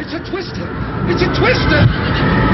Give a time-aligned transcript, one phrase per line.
[0.00, 0.64] It's a twister!
[1.12, 2.49] It's a twister!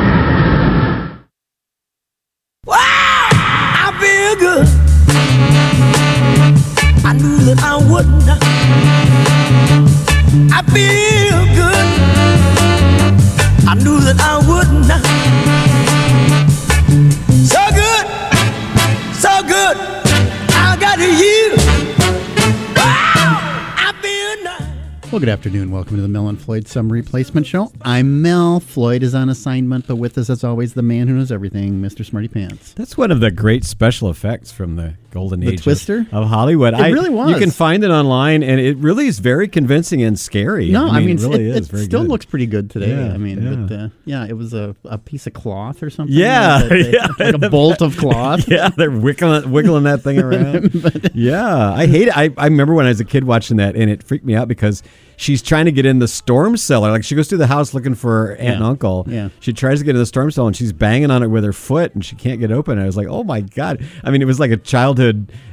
[25.26, 25.72] Good afternoon.
[25.72, 27.72] Welcome to the Mel and Floyd Some Replacement Show.
[27.82, 28.60] I'm Mel.
[28.60, 32.06] Floyd is on assignment, but with us, as always, the man who knows everything, Mr.
[32.06, 32.74] Smarty Pants.
[32.74, 36.06] That's one of the great special effects from the golden The age Twister?
[36.12, 36.74] of Hollywood.
[36.74, 37.30] It I- really was.
[37.30, 40.70] You can find it online, and it really is very convincing and scary.
[40.70, 42.10] No, I mean, it really it, is it still good.
[42.10, 42.90] looks pretty good today.
[42.90, 43.54] Yeah, I mean, yeah.
[43.66, 46.14] but uh, yeah, it was a, a piece of cloth or something.
[46.14, 47.06] Yeah, that they- yeah.
[47.18, 48.46] like a bolt of cloth.
[48.48, 51.10] yeah, they're wiggling, wiggling that thing around.
[51.14, 52.16] yeah, I hate it.
[52.16, 54.48] I, I remember when I was a kid watching that, and it freaked me out
[54.48, 54.82] because
[55.18, 56.90] she's trying to get in the storm cellar.
[56.90, 59.06] Like she goes through the house looking for her aunt and uncle.
[59.08, 59.30] yeah.
[59.40, 61.52] She tries to get in the storm cellar, and she's banging on it with her
[61.54, 62.78] foot, and she can't get open.
[62.78, 63.84] I was like, oh my god.
[64.04, 65.05] I mean, it was like a childhood,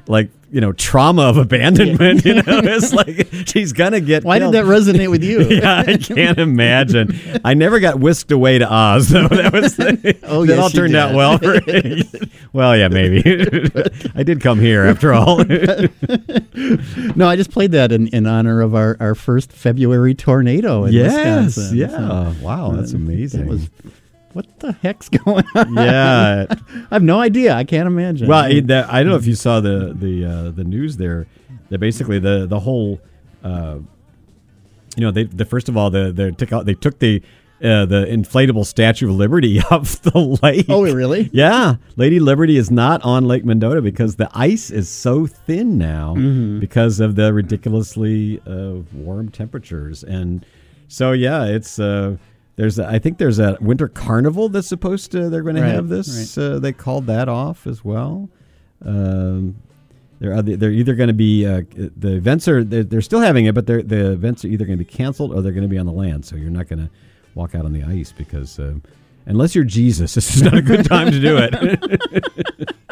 [0.07, 2.23] like you know, trauma of abandonment.
[2.23, 4.23] You know, it's like she's gonna get.
[4.23, 5.41] Why did that resonate with you?
[5.49, 7.19] yeah, I can't imagine.
[7.43, 9.27] I never got whisked away to Oz, though.
[9.33, 11.39] That was the, Oh, that yes, all turned out well.
[11.39, 11.59] For,
[12.53, 13.23] well, yeah, maybe.
[14.13, 15.37] I did come here after all.
[17.15, 20.93] No, I just played that in, in honor of our, our first February tornado in
[20.93, 21.15] yes,
[21.57, 21.77] Wisconsin.
[21.77, 21.87] yeah.
[21.87, 23.67] So, wow, that's uh, amazing.
[24.33, 25.73] What the heck's going on?
[25.75, 26.45] yeah.
[26.91, 27.53] I have no idea.
[27.55, 28.27] I can't imagine.
[28.27, 31.27] Well, I, that, I don't know if you saw the the uh, the news there.
[31.69, 32.99] That basically the the whole,
[33.43, 33.77] uh,
[34.95, 37.21] you know, they the first of all the they took out they took the.
[37.63, 40.65] Uh, the inflatable Statue of Liberty off the lake.
[40.67, 41.29] Oh, really?
[41.31, 46.13] Yeah, Lady Liberty is not on Lake Mendota because the ice is so thin now
[46.13, 46.59] Mm-hmm.
[46.59, 50.45] because of the ridiculously uh, warm temperatures, and
[50.89, 52.17] so yeah, it's uh,
[52.55, 55.73] there's a, I think there's a winter carnival that's supposed to they're going Right, to
[55.73, 56.37] have this.
[56.37, 58.29] Uh, they called that off as well.
[58.85, 59.55] Um,
[60.19, 63.45] they're other, they're either going to be uh, the events are they're, they're still having
[63.45, 65.69] it, but they're, the events are either going to be canceled or they're going to
[65.69, 66.25] be on the land.
[66.25, 66.89] So you're not going to
[67.35, 68.75] walk out on the ice because uh,
[69.25, 72.71] unless you're Jesus, this is not a good time to do it.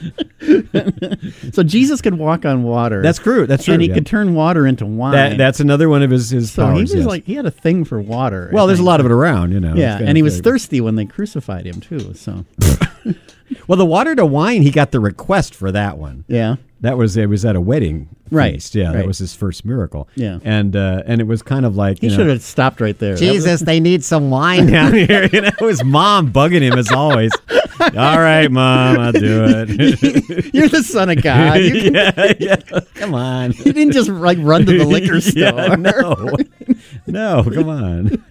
[1.52, 3.02] so Jesus could walk on water.
[3.02, 3.46] that's true.
[3.46, 3.74] That's true.
[3.74, 3.94] and he yeah.
[3.94, 5.12] could turn water into wine.
[5.12, 7.06] that, that's another one of his his so he was yes.
[7.06, 8.50] like he had a thing for water.
[8.52, 9.74] Well, there's a lot of it around, you know.
[9.74, 10.44] Yeah, and he was big.
[10.44, 12.14] thirsty when they crucified him too.
[12.14, 12.44] So
[13.66, 16.24] Well, the water to wine, he got the request for that one.
[16.28, 18.74] yeah, That was it was at a wedding Right, feast.
[18.76, 20.08] Yeah, that was his first miracle.
[20.14, 20.38] Yeah.
[20.44, 22.96] and uh, and it was kind of like he you know, should have stopped right
[22.98, 23.16] there.
[23.16, 25.28] That was- Jesus, they need some wine down here.
[25.32, 27.32] You know, his mom bugging him as always.
[27.80, 30.54] All right, mom, I'll do it.
[30.54, 31.60] You're the son of God.
[31.60, 32.56] You, yeah, yeah.
[32.94, 33.52] Come on.
[33.52, 35.42] you didn't just like run to the liquor store.
[35.42, 36.36] Yeah, no,
[37.06, 38.24] no, come on.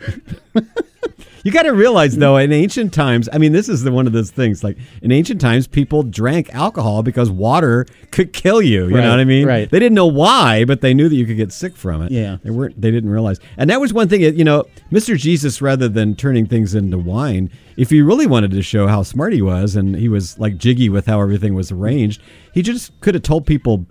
[1.44, 4.13] You got to realize, though, in ancient times, I mean, this is the one of
[4.13, 4.63] those things.
[4.63, 8.88] Like in ancient times, people drank alcohol because water could kill you.
[8.88, 9.47] You Right, know what I mean?
[9.47, 9.69] right.
[9.69, 12.11] They didn't know why, but they knew that you could get sick from it.
[12.11, 12.38] Yeah.
[12.44, 12.79] they weren't.
[12.79, 14.22] They didn't realize, and that was one thing.
[14.22, 18.61] You know, Mister Jesus, rather than turning things into wine, if he really wanted to
[18.61, 22.21] show how smart he was, and he was like jiggy with how everything was arranged,
[22.53, 23.85] he just could have told people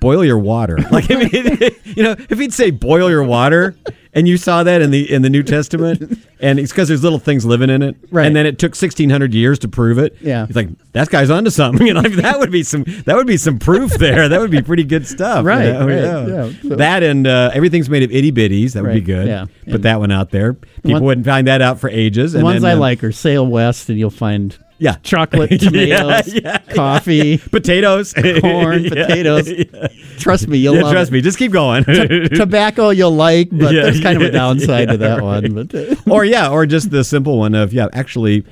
[0.00, 0.78] boil your water.
[0.90, 1.30] Like, I mean,
[1.84, 3.76] you know, if he'd say boil your water,
[4.12, 7.20] and you saw that in the in the New Testament, and it's because there's little
[7.20, 8.26] things living in it, Right.
[8.26, 10.16] And then it took 1600 years to prove it.
[10.20, 10.46] Yeah.
[10.46, 11.86] he's like, that guy's onto something.
[11.90, 14.28] You know, like, that would be some that would be some proof there.
[14.28, 15.42] That would be pretty good stuff.
[15.42, 15.86] you Right, know?
[15.86, 16.52] right, yeah.
[16.68, 18.72] So- That and uh, everything's made of itty bitties.
[18.72, 19.28] That would be good.
[19.28, 19.46] yeah.
[19.66, 20.54] Put And- that one out there.
[20.54, 22.32] People One- wouldn't find that out for ages.
[22.32, 24.96] The and ones then, I uh, like are sail west, and you'll find Yeah.
[25.02, 29.48] chocolate, tomatoes, yeah, coffee, potatoes, corn, Yeah, potatoes.
[29.48, 29.88] yeah.
[30.18, 31.14] Trust me, you'll Yeah, love trust it.
[31.14, 31.20] me.
[31.20, 31.84] Just keep going.
[31.84, 35.54] Tobacco you'll like, but Yeah, there's kind of a downside to yeah, that one.
[35.54, 35.74] But
[36.10, 38.44] or yeah, or just the simple one of yeah, actually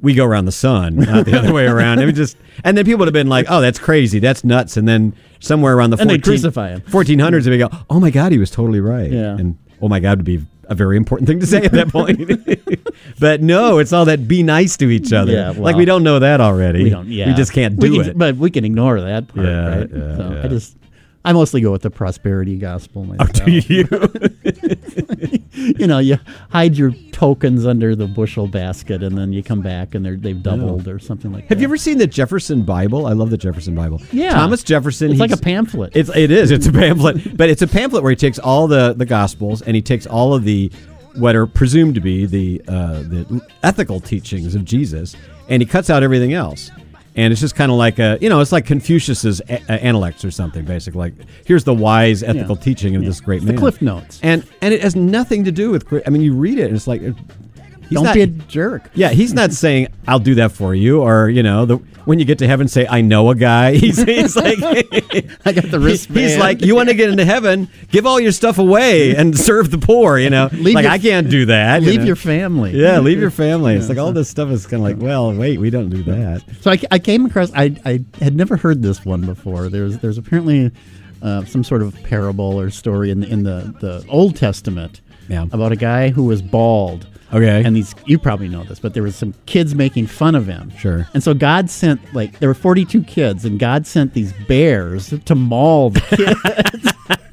[0.00, 1.98] we go around the sun, not the other way around.
[2.00, 4.76] I mean, just and then people would have been like, "Oh, that's crazy, that's nuts,"
[4.76, 6.80] and then somewhere around the And they'd 14 crucify him.
[6.82, 9.36] 1400s, they go, "Oh my God, he was totally right." Yeah.
[9.36, 12.18] and oh my God would be a very important thing to say at that point.
[13.18, 15.32] but no, it's all that be nice to each other.
[15.32, 16.82] Yeah, like we don't know that already.
[16.84, 17.08] we don't.
[17.08, 18.18] Yeah, we just can't do can- it.
[18.18, 19.90] But we can ignore that part, Yeah, right?
[19.90, 20.42] yeah, so yeah.
[20.44, 20.76] I just,
[21.24, 23.30] I mostly go with the prosperity gospel myself.
[23.40, 23.84] Oh, do you?
[25.78, 26.18] you know, you
[26.50, 30.42] hide your tokens under the bushel basket, and then you come back and they're they've
[30.42, 31.54] doubled or something like that.
[31.54, 33.06] Have you ever seen the Jefferson Bible?
[33.06, 34.00] I love the Jefferson Bible.
[34.12, 34.32] Yeah.
[34.32, 35.10] Thomas Jefferson.
[35.10, 35.94] It's like a pamphlet.
[35.94, 36.50] It's it is.
[36.54, 39.74] It's a pamphlet, but it's a pamphlet where he takes all the the gospels and
[39.74, 40.70] he takes all of the
[41.16, 45.16] what are presumed to be the uh, the ethical teachings of Jesus,
[45.48, 46.70] and he cuts out everything else.
[47.16, 50.24] And it's just kind of like a, you know, it's like Confucius's a- a- Analects
[50.24, 50.98] or something, basically.
[50.98, 51.14] Like,
[51.46, 52.62] here's the wise ethical Yeah.
[52.62, 53.08] teaching of Yeah.
[53.08, 53.56] this great It's the.
[53.56, 54.18] Cliff Notes.
[54.22, 55.84] And and it has nothing to do with.
[56.06, 57.02] I mean, you read it, and it's like,
[57.94, 58.90] he's Don't not, be a jerk.
[58.94, 62.24] yeah, he's not saying I'll do that for you, or you know, the, when you
[62.26, 63.74] get to heaven, say I know a guy.
[63.76, 64.58] He's, he's like,
[65.46, 66.20] I got the wristband.
[66.20, 67.68] He's like, you want to get into heaven?
[67.90, 70.18] Give all your stuff away and serve the poor.
[70.18, 71.80] You know, Leave like your- I can't do that.
[71.80, 72.06] you leave know?
[72.06, 72.72] your family.
[72.72, 73.74] yeah, leave your family.
[73.76, 76.02] It's Yeah, like all this stuff is kind of like, well, wait, we don't do
[76.02, 76.42] that.
[76.60, 77.50] So I, I came across.
[77.54, 79.70] I, I had never heard this one before.
[79.70, 80.72] There's there's apparently
[81.22, 85.46] uh, some sort of parable or story in the, in the, the Old Testament Yeah.
[85.52, 87.06] about a guy who was bald.
[87.34, 87.62] Okay.
[87.64, 90.70] And these you probably know this, but there was some kids making fun of him.
[90.78, 91.08] Sure.
[91.14, 95.34] And so God sent like there were 42 kids, and God sent these bears to
[95.34, 96.92] maul the kids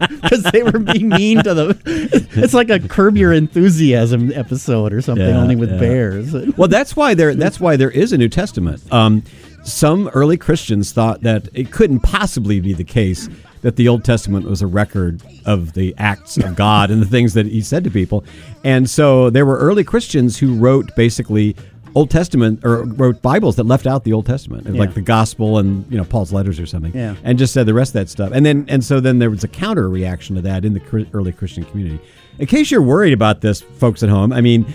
[0.22, 1.80] because they were being mean to them.
[1.86, 5.78] It's like a Curb Your Enthusiasm episode or something, Yeah, only with yeah.
[5.80, 6.34] bears.
[6.58, 7.36] Well, that's why there.
[7.36, 8.82] That's why there is a New Testament.
[8.92, 9.24] Um,
[9.64, 13.30] some early Christians thought that it couldn't possibly be the case
[13.62, 17.34] that the Old Testament was a record of the acts of God and the things
[17.36, 18.24] that He said to people,
[18.64, 21.56] and so there were early Christians who wrote basically
[21.94, 24.80] Old Testament or wrote Bibles that left out the Old Testament, Yeah.
[24.80, 27.16] like the Gospel and you know Paul's letters or something, Yeah.
[27.24, 28.32] and just said the rest of that stuff.
[28.34, 31.32] And then and so then there was a counter reaction to that in the early
[31.34, 32.00] Christian community.
[32.40, 34.66] In case you're worried about this, folks at home, I mean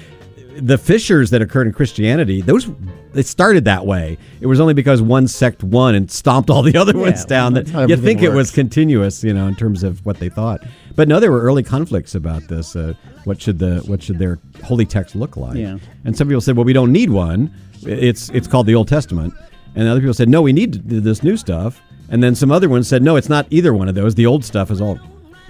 [0.58, 2.68] the fissures that occurred in Christianity, those
[3.14, 4.18] it started that way.
[4.40, 7.66] It was only because one sect won and stomped all the other ones down that
[7.88, 10.60] you think it was continuous, you know, in terms of what they thought.
[10.94, 12.74] But no, there were early conflicts about this.
[12.74, 12.94] Uh,
[13.24, 15.56] what should the what should their holy text look like?
[15.56, 15.78] Yeah.
[16.04, 17.54] And some people said, well, we don't need one.
[17.82, 19.34] It's it's called the Old Testament.
[19.74, 21.80] And other people said, no, we need this new stuff.
[22.08, 24.14] And then some other ones said, no, it's not either one of those.
[24.14, 24.98] The old stuff is all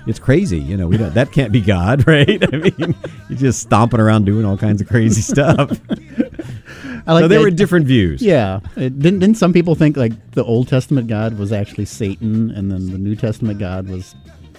[0.06, 0.87] it's crazy, you know.
[0.87, 2.43] We don't, that can't be God, right?
[2.53, 2.94] I mean,
[3.29, 5.79] you're just stomping around doing all kinds of crazy stuff.
[7.08, 8.20] I like so there that- were different views.
[8.23, 12.50] Yeah, it, didn't didn't some people think like the Old Testament God was actually Satan,
[12.50, 14.14] and then the New Testament God was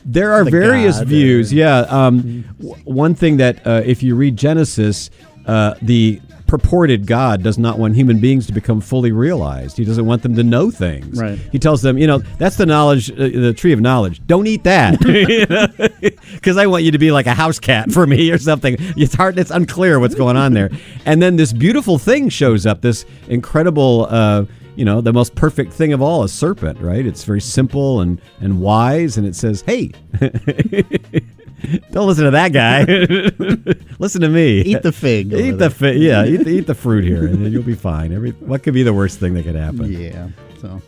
[0.05, 1.51] There are The various God, views.
[1.51, 1.77] uh, Yeah.
[1.89, 5.09] Um, w- one thing that uh, if you read Genesis,
[5.45, 9.77] uh, the purported God does not want human beings to become fully realized.
[9.77, 11.19] He doesn't want them to know things.
[11.19, 11.37] Right.
[11.51, 14.25] He tells them, you know, that's the knowledge, uh, the tree of knowledge.
[14.25, 14.99] Don't eat that,
[16.33, 18.77] because I want you to be like a house cat for me or something.
[18.79, 19.37] It's hard.
[19.37, 20.69] It's unclear what's going on there.
[21.05, 22.81] And then this beautiful thing shows up.
[22.81, 24.07] This incredible.
[24.09, 24.45] Uh,
[24.75, 27.03] you know, the most perfect thing of all, a serpent, right?
[27.03, 29.91] It's very simple and, and wise, and it says, hey,
[31.91, 32.83] don't listen to that guy.
[33.99, 34.61] listen to me.
[34.61, 35.33] eat the fig.
[35.33, 35.69] Eat the there.
[35.69, 38.13] fi- yeah, eat the, eat the fruit here, and then you'll be fine.
[38.13, 39.91] Every what could be the worst thing that could happen?
[39.91, 40.29] Yeah.
[40.61, 40.81] So.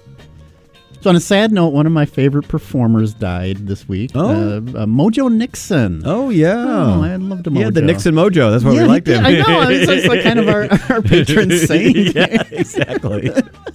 [1.01, 4.12] So on a sad note, one of my favorite performers died this week.
[4.16, 4.28] Oh.
[4.28, 6.01] uh, uh, Mojo Nixon.
[6.06, 8.51] Oh yeah, Oh, I loved a He had the Nixon mojo.
[8.51, 9.25] That's why Yeah, we liked him.
[9.25, 9.69] I know.
[9.69, 11.96] It's, like kind of our, our patron saint.
[12.16, 13.31] yeah, exactly.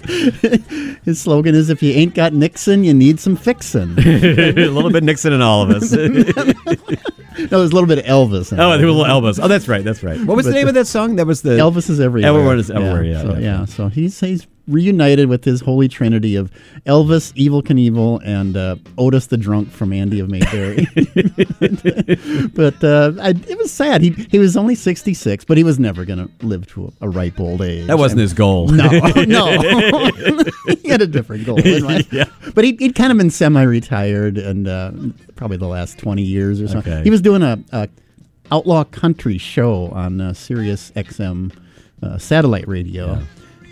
[1.06, 5.02] His slogan is, "If you ain't got Nixon, you need some fixin'." a little bit
[5.02, 5.94] Nixon in all of us.
[5.94, 6.52] oh, no,
[7.34, 8.50] there's a little bit of Elvis.
[8.52, 8.80] In there it.
[8.84, 9.40] were little Elvis.
[9.42, 9.82] Oh, that's right.
[9.82, 10.20] That's right.
[10.24, 11.16] What was the name the- of that song?
[11.16, 12.28] That was the Elvis is everywhere.
[12.28, 13.64] Everyone is everywhere, yeah, so, yeah.
[13.64, 16.50] So he's he's reunited with his holy trinity of
[16.86, 20.86] Elvis, Evel Knievel, and uh, Otis the drunk from Andy of Mayberry.
[22.54, 24.00] but uh, I, it was sad.
[24.02, 27.08] He he was only 66, but he was never going to live to a, a
[27.08, 27.86] ripe old age.
[27.86, 28.68] That wasn't And- his goal.
[28.74, 28.88] No,
[29.24, 29.46] no.
[30.82, 31.60] he had a different goal.
[31.60, 32.24] Yeah.
[32.54, 34.92] But he, he'd kind of been semi-retired and uh,
[35.36, 36.92] probably the last 20 years or something.
[36.92, 37.02] Okay.
[37.04, 37.88] He was doing a, a
[38.50, 41.52] outlaw country show on uh, Sirius XM
[42.02, 43.22] uh, satellite radio.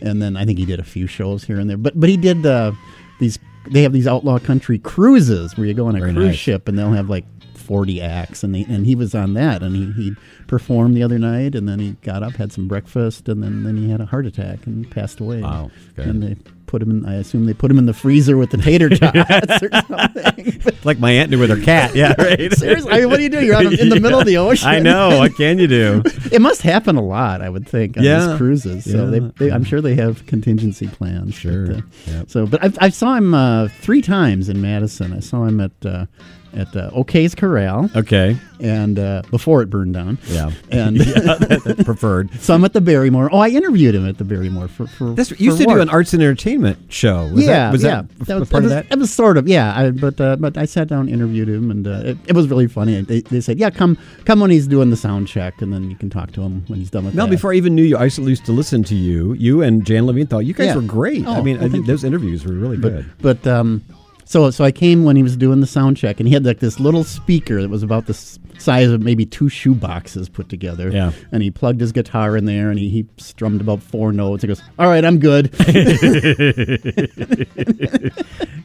[0.02, 1.76] And then I think he did a few shows here and there.
[1.78, 2.72] But but he did uh,
[3.20, 3.38] these
[3.70, 6.36] they have these outlaw country cruises where you go on a Very cruise nice.
[6.36, 7.24] ship and they'll have like
[7.62, 10.12] 40 acts and they, and he was on that and he, he
[10.46, 13.76] performed the other night and then he got up had some breakfast and then, then
[13.76, 16.06] he had a heart attack and passed away Wow, good.
[16.06, 18.56] and they put him in I assume they put him in the freezer with the
[18.56, 21.94] tater tots or something like my aunt did with her cat.
[21.94, 22.50] Yeah, right.
[22.52, 24.68] seriously I mean, what do you do you're out in the middle of the ocean
[24.68, 25.18] I know.
[25.18, 26.02] What can you do?
[26.32, 28.26] it must happen a lot I would think on Yeah.
[28.28, 29.10] these cruises so Yeah.
[29.10, 31.66] they, they, I'm sure they have contingency plans Sure.
[31.66, 32.30] but, uh, Yep.
[32.30, 35.72] so but I, I saw him uh, three times in Madison I saw him at
[35.84, 36.06] uh,
[36.54, 38.36] at uh, O'Cayz Corral Okay.
[38.60, 40.50] and uh, before it burned down Yeah.
[40.70, 42.30] and That's preferred.
[42.42, 43.28] So I'm at the Barrymore.
[43.32, 45.14] Oh, I interviewed him at the Barrymore for for.
[45.14, 47.28] This for used to do an arts and entertainment show.
[47.28, 48.02] Was yeah, that, was yeah.
[48.26, 48.92] that, was, part was, of that?
[48.92, 49.72] It was sort of yeah.
[49.76, 52.66] I, but uh, but I sat down, interviewed him, and uh, it, it was really
[52.68, 53.00] funny.
[53.02, 55.96] They, they said, "Yeah, come come when he's doing the sound check, and then you
[55.96, 57.96] can talk to him when he's done with No, that." before I even knew you,
[57.96, 59.32] I used to listen to you.
[59.34, 60.76] You and Jan Levine thought you guys Yeah.
[60.76, 61.24] were great.
[61.26, 61.92] Oh, I mean, well, I thank think you.
[61.92, 63.10] those interviews were really but good.
[63.20, 63.82] but um,
[64.24, 66.60] So so I came when he was doing the sound check, and he had like
[66.60, 68.14] this little speaker that was about the
[68.58, 70.90] size of maybe two shoe boxes put together.
[70.90, 71.12] Yeah.
[71.32, 74.42] And he plugged his guitar in there, and he, he strummed about four notes.
[74.42, 75.54] He goes, "All right, I'm good."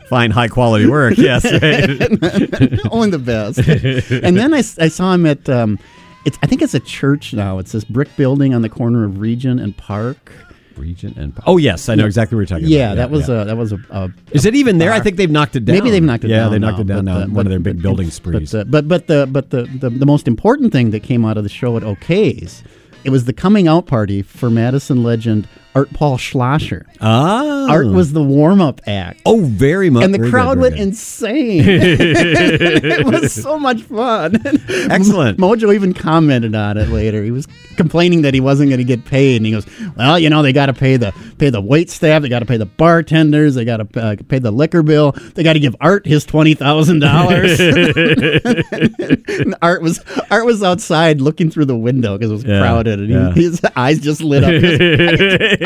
[0.08, 1.16] Fine, high quality work.
[1.28, 1.44] Yes.
[1.46, 2.80] Right.
[2.92, 3.60] Only the best.
[3.60, 5.50] and then I, I saw him at.
[5.50, 5.80] Um,
[6.26, 7.60] it's I think it's a church now.
[7.60, 10.32] It's this brick building on the corner of Regent and Park.
[10.77, 12.72] Regent and oh yes, I know exactly what you're talking about.
[12.72, 12.96] Yeah, about.
[12.96, 14.91] that was a that was a, a Is it even there?
[14.91, 15.75] I think they've knocked it down.
[15.75, 16.36] Maybe they've knocked it down.
[16.38, 16.51] yeah, down.
[16.51, 17.17] they knocked now, it down but, now.
[17.17, 18.51] uh, one but- of their big but- building sprees.
[18.51, 21.38] But, uh, but but the but the, the the most important thing that came out
[21.38, 22.63] of the show at O'Cayz,
[23.03, 26.88] it was the coming out party for Madison legend Art Paul Schlosser.
[27.01, 29.22] ah, Art was the warm up act.
[29.27, 30.81] oh very much, and the very crowd good, went good.
[30.88, 31.62] insane.
[31.67, 34.41] it was so much fun.
[34.69, 35.38] Excellent.
[35.38, 37.24] Mojo even commented on it later.
[37.24, 40.31] He was complaining that he wasn't going to get paid, and he goes, "Well, you
[40.31, 42.65] know, they got to pay the pay the wait staff, they got to pay the
[42.65, 46.25] bartenders, they got to uh, pay the liquor bill, they got to give Art his
[46.25, 47.60] twenty thousand dollars."
[49.62, 53.36] Art was Art was outside looking through the window because it was Yeah, crowded, and
[53.36, 54.50] he, his eyes just lit up.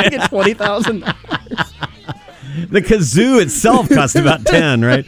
[0.04, 1.04] He goes, I get, I get twenty thousand.
[2.70, 5.06] The kazoo itself cost about ten, right?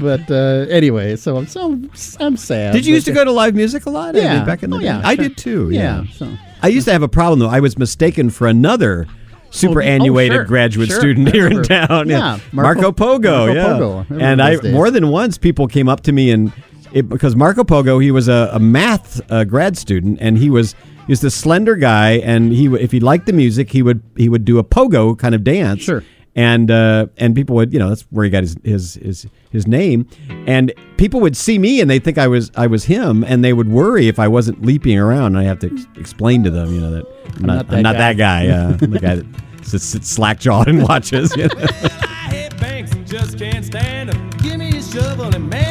[0.00, 1.78] But uh, anyway, so I'm so
[2.20, 2.72] I'm sad.
[2.72, 4.14] Did you used to go to live music a lot?
[4.16, 4.36] I Yeah.
[4.36, 4.86] mean, back in the Oh, day.
[4.86, 5.24] yeah, I sure.
[5.28, 5.70] did too.
[5.70, 6.02] Yeah.
[6.04, 6.12] Yeah.
[6.12, 6.32] So
[6.62, 7.48] I used to have a problem though.
[7.48, 9.06] I was mistaken for another
[9.50, 11.00] superannuated oh, sure, graduate sure.
[11.00, 12.08] student I here in town.
[12.08, 13.46] Yeah, Marco, Marco- Pogo.
[13.46, 14.22] Marco yeah, Pogo.
[14.22, 14.72] And I days.
[14.72, 16.52] more than once people came up to me and
[16.92, 20.74] it, because Marco Pogo he was a, a math uh, grad student and he was
[21.10, 24.28] he was this slender guy and he if he liked the music he would he
[24.28, 25.82] would do a pogo kind of dance.
[25.82, 26.04] Sure.
[26.36, 29.66] And uh, and people would you know that's where he got his, his his his
[29.66, 30.06] name
[30.46, 33.52] and people would see me and they think I was I was him and they
[33.52, 36.72] would worry if I wasn't leaping around and I have to ex- explain to them
[36.72, 37.06] you know that
[37.38, 37.98] I'm, not, not that I'm not guy.
[37.98, 39.26] that guy uh, I'm the guy that
[39.66, 41.54] sits, sits slack jawed and watches you know?
[41.58, 44.30] I hate banks and just can't stand 'em.
[44.44, 45.69] Give me a shovel and man,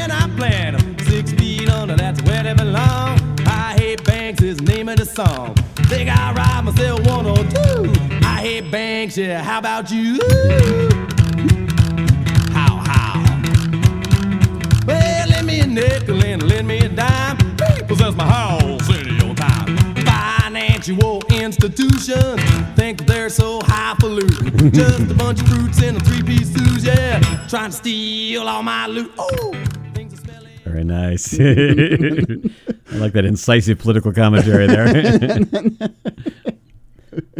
[4.89, 5.55] banks the song.
[5.87, 7.93] Think I ride myself one or two.
[8.25, 9.43] I hit banks, yeah.
[9.43, 10.19] How about you?
[12.51, 13.13] How, how?
[14.87, 17.37] Well, lend me a nickel and lend me a dime.
[17.87, 19.77] Possess my house in your time.
[20.05, 22.41] Financial institutions
[22.75, 24.71] think they're so highfalutin.
[24.71, 27.19] Just a bunch of fruits in a three-piece suit, yeah.
[27.47, 29.11] Trying to steal all my loot.
[29.19, 29.53] Oh.
[30.69, 31.33] Very nice.
[31.39, 35.39] I like that incisive political commentary there.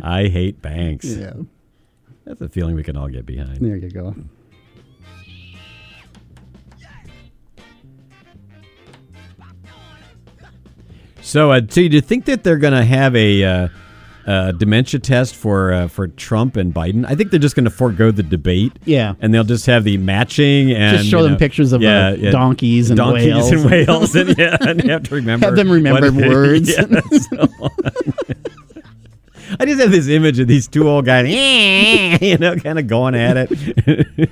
[0.03, 1.05] I hate banks.
[1.05, 1.33] yeah,
[2.25, 3.57] That's a feeling we can all get behind.
[3.57, 4.15] there you go.
[11.21, 13.67] So, uh, so do you think that they're going to have a uh,
[14.27, 17.05] uh, dementia test for uh, for Trump and Biden?
[17.07, 18.73] I think they're just going to forego the debate.
[18.85, 19.15] Yeah.
[19.21, 22.89] and they'll just have the matching and Just show them know, pictures of, uh, donkeys
[22.89, 26.11] and donkeys whales and and- whales, and yeah, and have to remember Have them remember
[26.11, 26.69] what- words.
[26.77, 27.47] Yeah, so.
[29.59, 31.27] I just have this image of these two old guys,
[32.21, 34.29] you know, kind of going at it.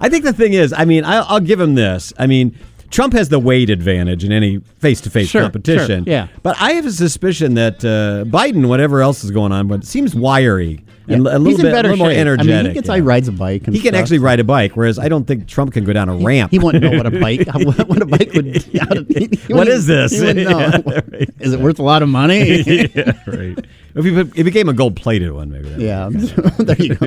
[0.00, 2.14] I think the thing is, I mean, I'll, I'll give him this.
[2.18, 2.58] I mean,
[2.92, 6.04] Trump has the weight advantage in any face-to-face Sure, competition.
[6.04, 6.28] sure, yeah.
[6.44, 10.14] But I have a suspicion that uh, Biden, whatever else is going on, but seems
[10.14, 12.52] wiry and a little He's in bit, better little more energetic.
[12.52, 12.94] I mean, he gets yeah.
[12.94, 13.66] he rides a bike.
[13.66, 13.94] He can stuff.
[13.94, 16.52] actually ride a bike, whereas I don't think Trump can go down a ramp.
[16.52, 18.54] He wouldn't know what a bike what, a bike would.
[18.62, 20.12] To, he What wouldn't- this?
[20.12, 20.42] He.
[20.42, 21.30] Yeah, right.
[21.40, 22.62] Is it worth a lot of money?
[22.62, 23.58] yeah, right.
[23.94, 25.68] If he, it became a gold-plated one, maybe.
[25.82, 26.08] Yeah,
[26.58, 27.06] there you go.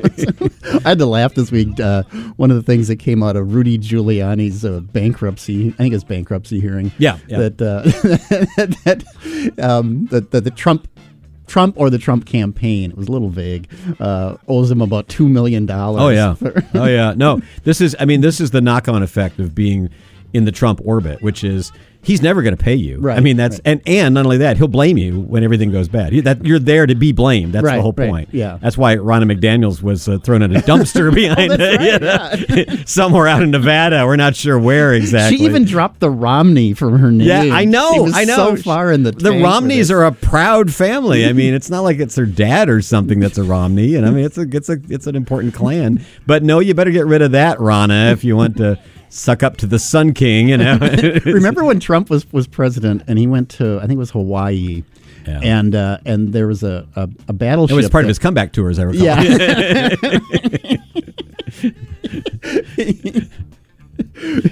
[0.85, 1.79] I had to laugh this week.
[1.79, 2.03] Uh,
[2.37, 6.03] one of the things that came out of Rudy Giuliani's uh, bankruptcy, I think it's
[6.03, 6.91] bankruptcy hearing.
[6.97, 7.49] Yeah, yeah.
[7.49, 7.81] that uh,
[8.83, 10.87] that, um, that that the Trump.
[11.47, 15.29] Trump or the Trump campaign, it was a little vague, uh, owes him about $2
[15.29, 15.69] million.
[15.69, 16.35] Oh yeah.
[16.73, 17.13] oh yeah.
[17.15, 17.95] No, this is.
[17.99, 19.91] I mean, this is the knock-on effect of being
[20.35, 21.71] in the Trump orbit, which is
[22.03, 22.99] he's never going to pay you.
[22.99, 23.61] Right, I mean, that's right.
[23.65, 26.13] and and not only that, he'll blame you when everything goes bad.
[26.13, 27.53] You, that you're there to be blamed.
[27.53, 28.29] That's the Right, whole right, point.
[28.31, 28.59] yeah.
[28.61, 32.65] That's why Ronna McDaniel's was uh, thrown in a dumpster behind Oh, it, right, you
[32.65, 32.83] know?
[32.85, 34.05] somewhere out in Nevada.
[34.05, 35.37] We're not sure where exactly.
[35.37, 37.27] She even dropped the Romney from her name.
[37.27, 38.07] Yeah, I know.
[38.13, 38.35] I know.
[38.35, 41.25] So far in the the Romneys are a proud family.
[41.25, 44.11] I mean, it's not like it's their dad or something that's a Romney, and I
[44.11, 46.03] mean, it's a it's a it's an important clan.
[46.27, 48.77] But no, you better get rid of that, Ronna, if you want to
[49.15, 50.49] suck up to the Sun King.
[50.49, 50.77] You know.
[51.25, 54.83] Remember when Trump was, was president and he went to I think it was Hawaii,
[55.27, 55.39] Yeah.
[55.41, 57.73] and uh, and there was a a, a battleship.
[57.73, 59.03] It was part of his comeback tour, as I recall.
[59.03, 59.89] Yeah,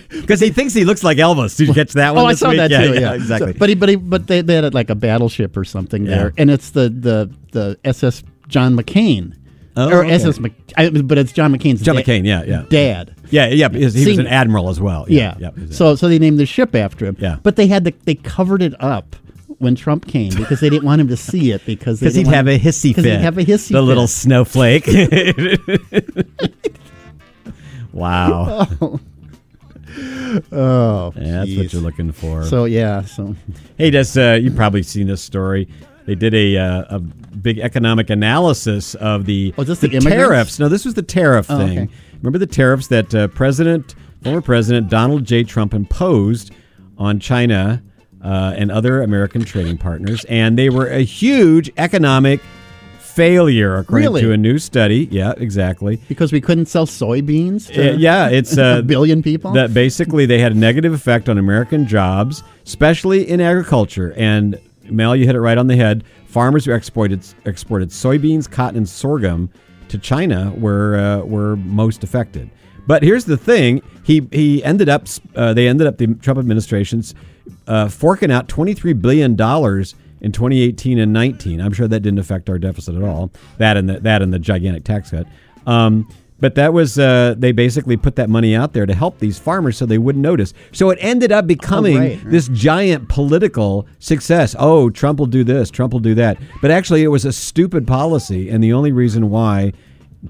[0.09, 1.57] because he thinks he looks like Elvis.
[1.57, 2.23] Did you catch that one?
[2.23, 2.57] oh, I saw week?
[2.57, 2.93] that yeah, too.
[2.93, 3.53] Yeah, Yeah, exactly.
[3.53, 6.15] So- but he, but he, but they, they had like a battleship or something Yeah.
[6.15, 9.35] there, and it's the the the SS John McCain
[9.75, 10.13] Oh, or okay.
[10.13, 12.63] SS, Mc, I, but it's John McCain's John da- McCain, yeah, yeah.
[12.69, 13.15] dad.
[13.31, 13.69] Yeah, yeah.
[13.69, 14.21] He was Senior.
[14.21, 15.05] an admiral as well.
[15.09, 15.35] Yeah.
[15.39, 15.49] Yeah.
[15.57, 17.15] yeah, so so they named the ship after him.
[17.19, 17.37] Yeah.
[17.41, 19.15] But they had the, they covered it up
[19.57, 22.47] when Trump came because they didn't want him to see it because because he'd have
[22.47, 23.05] a hissy fit.
[23.05, 23.73] he'd have a hissy fit.
[23.73, 23.81] The fit.
[23.81, 24.85] little snowflake.
[27.93, 28.67] wow.
[30.51, 32.43] oh Yeah, that's what you're looking for.
[32.43, 33.35] So yeah, so
[33.77, 35.67] Hey, just uh, you've probably seen this story.
[36.05, 37.01] They did a uh, a
[37.41, 40.59] big economic analysis of the, Oh, this the tariffs.
[40.59, 41.79] No, this was the tariff Oh, thing.
[41.79, 41.91] okay.
[42.21, 45.43] Remember the tariffs that uh, President, former President Donald J.
[45.43, 46.51] Trump imposed
[46.97, 47.81] on China
[48.23, 52.39] uh, and other American trading partners, and they were a huge economic
[52.99, 54.21] failure, according Really?
[54.21, 55.07] to a new study.
[55.11, 55.97] Yeah, exactly.
[56.07, 57.69] because we couldn't sell soybeans.
[57.77, 59.51] Uh, yeah, it's a uh, billion people.
[59.53, 64.13] that basically they had a negative effect on American jobs, especially in agriculture.
[64.17, 66.03] And Mel, you hit it right on the head.
[66.33, 69.51] Farmers who exported exported soybeans, cotton, and sorghum
[69.87, 72.49] to China were uh, were most affected.
[72.87, 77.13] But here's the thing: he he ended up uh, they ended up the Trump administration's
[77.67, 81.61] uh, forking out 23 billion dollars in 2018 and 19.
[81.61, 83.31] I'm sure that didn't affect our deficit at all.
[83.59, 85.27] That and the, that and the gigantic tax cut.
[85.67, 86.09] Um,
[86.43, 89.77] but that was uh, they basically put that money out there to help these farmers
[89.77, 90.53] so they wouldn't notice.
[90.73, 92.29] So it ended up becoming Oh, right, right.
[92.29, 94.53] this giant political success.
[94.59, 96.37] Oh, Trump will do this, Trump will do that.
[96.61, 99.71] But actually, it was a stupid policy, and the only reason why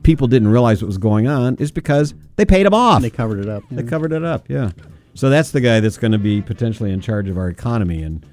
[0.03, 3.01] people didn't realize what was going on is because they paid him off.
[3.01, 3.63] they covered it up.
[3.71, 4.69] They covered it up, yeah.
[5.15, 8.23] So that's the guy that's going to be potentially in charge of our economy in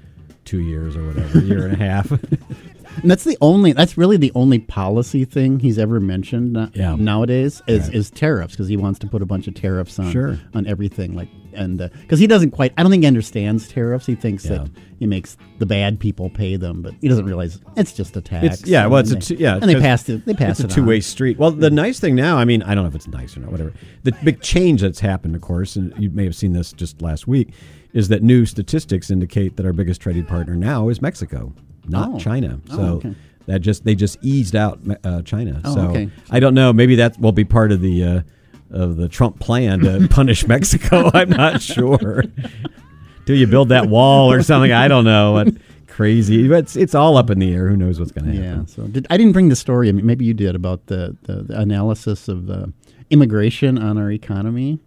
[0.45, 2.11] two years or whatever, year and a half.
[3.01, 3.71] And that's the only.
[3.73, 6.95] That's really the only policy thing he's ever mentioned no- Yeah.
[6.95, 10.39] nowadays is, is tariffs because he wants to put a bunch of tariffs on Sure.
[10.53, 11.13] on everything.
[11.15, 12.73] Like and uh, because he doesn't quite.
[12.77, 14.05] I don't think he understands tariffs.
[14.05, 14.59] He thinks Yeah.
[14.59, 14.69] that
[14.99, 18.61] he makes the bad people pay them, but he doesn't realize it's just a tax.
[18.61, 20.25] It's yeah, well, it's a they- yeah, and they passed it.
[20.25, 21.37] They passed It's a it two way street.
[21.39, 23.51] Well, the nice thing now, I mean, I don't know if it's nice or not,
[23.51, 23.73] whatever.
[24.03, 27.27] The big change that's happened, of course, and you may have seen this just last
[27.27, 27.49] week,
[27.93, 31.53] is that new statistics indicate that our biggest trading partner now is Mexico,
[31.87, 32.19] not Oh.
[32.19, 32.59] China.
[32.71, 32.81] Oh, So.
[32.97, 33.15] okay.
[33.47, 35.59] That just they just eased out uh, China.
[35.65, 36.09] Oh, so okay.
[36.29, 36.71] I don't know.
[36.71, 38.21] Maybe that will be part of the uh,
[38.69, 41.09] of the Trump plan to punish Mexico.
[41.13, 42.23] I'm not sure.
[43.25, 44.71] Do you build that wall or something?
[44.71, 45.31] I don't know.
[45.33, 45.55] What
[45.87, 46.47] crazy?
[46.47, 47.67] But it's it's all up in the air.
[47.67, 48.59] Who knows what's going to happen?
[48.59, 48.65] Yeah.
[48.67, 49.89] So did, I didn't bring the story.
[49.89, 52.71] I mean, maybe you did about the, the, the analysis of the
[53.09, 54.79] immigration on our economy.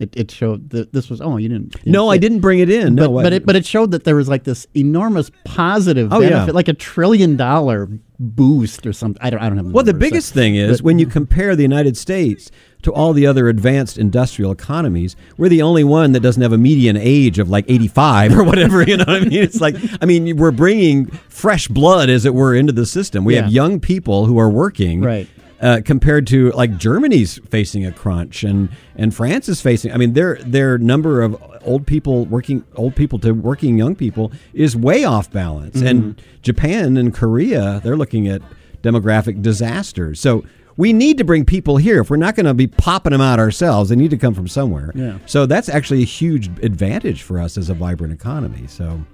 [0.00, 1.20] It, it showed that this was.
[1.20, 1.76] Oh, you didn't.
[1.84, 2.96] you No, I didn't bring it in.
[2.96, 6.20] But, no, but it but it showed that there was like this enormous positive Oh,
[6.20, 6.46] yeah.
[6.46, 7.86] like a trillion dollar
[8.18, 9.20] boost or something.
[9.22, 9.66] I don't I don't have.
[9.66, 12.50] Well, the numbers, so- biggest thing is but- when you compare the United States
[12.82, 16.58] to all the other advanced industrial economies, we're the only one that doesn't have a
[16.58, 18.82] median age of like 85 or whatever.
[18.82, 19.32] You know what I mean?
[19.34, 23.26] It's like, I mean, we're bringing fresh blood, as it were, into the system.
[23.26, 25.02] We have young people who are working.
[25.02, 25.28] Right.
[25.60, 30.14] Uh, compared to like Germany's facing a crunch and and France is facing I mean
[30.14, 35.04] their their number of old people working old people to working young people is way
[35.04, 35.82] off balance.
[35.82, 38.40] And Japan and Korea they're looking at
[38.82, 40.18] demographic disasters.
[40.18, 40.44] So
[40.78, 43.38] we need to bring people here if we're not going to be popping them out
[43.38, 43.90] ourselves.
[43.90, 44.92] They need to come from somewhere.
[44.94, 45.18] Yeah.
[45.26, 48.66] so that's actually a huge advantage for us as a vibrant economy.
[48.66, 49.04] So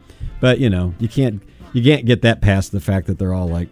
[0.40, 3.48] but you know you can't you can't get that past the fact that they're all
[3.48, 3.68] like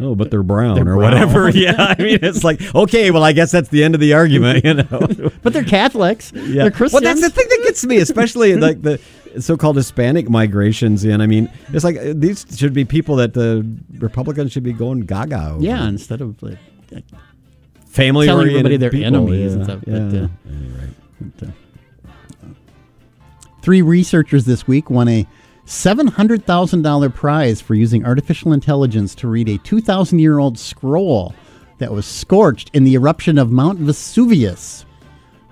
[0.00, 1.12] oh but they're brown They're or brown.
[1.12, 4.12] whatever yeah i mean it's like okay well i guess that's the end of the
[4.14, 4.84] argument you know
[5.42, 6.32] but they're Catholics.
[6.34, 6.92] yeah They're Christians.
[6.92, 9.00] well that's the thing that gets me especially like the
[9.40, 13.66] so-called hispanic migrations in i mean it's like uh, these should be people that the
[13.98, 15.62] republicans should be going gaga over.
[15.64, 16.58] Yeah, instead of like,
[16.92, 17.04] like
[17.86, 19.06] family telling everybody they're people.
[19.06, 19.96] enemies yeah, and stuff, but, yeah.
[20.22, 20.88] uh, Anyway.
[21.38, 21.52] But, uh,
[23.62, 25.26] Three researchers this week won a
[25.66, 31.34] $700,000 prize for using artificial intelligence to read a 2,000 year old scroll
[31.78, 34.84] that was scorched in the eruption of Mount Vesuvius.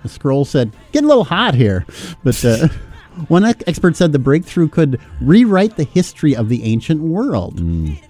[0.03, 1.85] The scroll said, Getting a little hot here.
[2.23, 2.67] But uh,
[3.27, 7.61] one expert said the breakthrough could rewrite the history of the ancient world.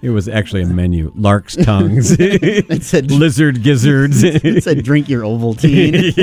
[0.02, 1.12] It was actually a menu.
[1.14, 2.16] Lark's tongues.
[2.20, 4.22] It said, Lizard gizzards.
[4.24, 6.14] it said, Drink your Ovaltine.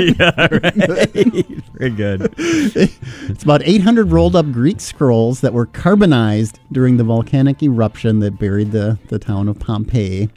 [1.74, 2.34] Very good.
[2.38, 8.38] It's about 800 rolled up Greek scrolls that were carbonized during the volcanic eruption that
[8.38, 10.28] buried the, the town of Pompeii.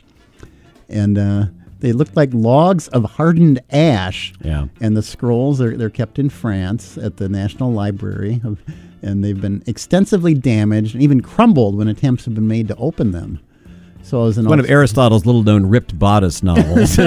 [0.87, 1.45] And uh,
[1.85, 4.33] they looked like logs of hardened ash.
[4.41, 4.65] Yeah.
[4.81, 8.59] And the scrolls are they're kept in France at the National Library, of,
[9.03, 13.11] and they've been extensively damaged and even crumbled when attempts have been made to open
[13.11, 13.39] them.
[14.01, 16.95] So as an One of Aristotle's little known ripped bodice novels.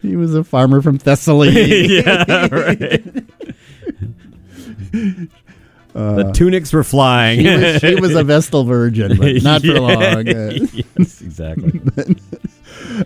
[0.00, 1.50] he was a farmer from Thessaly.
[2.04, 3.02] yeah, right.
[5.92, 7.40] the tunics were flying.
[7.40, 10.28] She was, she was a Vestal virgin, but not for long.
[10.28, 11.80] Uh, yes, exactly.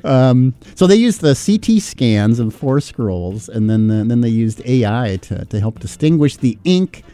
[0.03, 4.63] so they used the CT scans of four scrolls, and then uh, then they used
[4.65, 7.05] AI to, to help distinguish the ink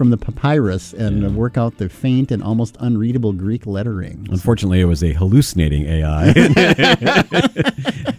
[0.00, 4.26] from the papyrus and uh, work out the faint and almost unreadable Greek lettering.
[4.30, 6.24] Unfortunately, it was a hallucinating AI.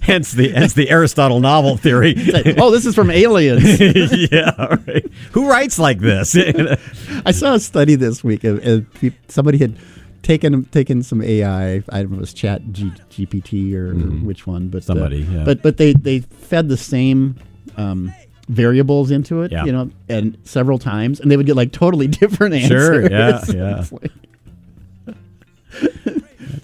[0.01, 2.13] hence the hence the Aristotle novel theory.
[2.59, 3.81] oh, this is from aliens.
[4.31, 5.11] yeah, right.
[5.31, 6.35] Who writes like this?
[7.25, 8.43] I saw a study this week.
[8.43, 8.85] Of, of
[9.27, 9.75] somebody had
[10.21, 11.77] taken taken some AI.
[11.77, 15.21] I don't know if it was Chat G, GPT or which one, but uh, Somebody,
[15.21, 15.45] yeah.
[15.45, 17.37] But but they they fed the same.
[17.75, 18.13] Um,
[18.51, 19.63] variables into it Yeah.
[19.65, 23.41] you know and several times and they would get like totally different answers Sure, yeah,
[23.53, 23.79] yeah.
[23.79, 24.11] It's like-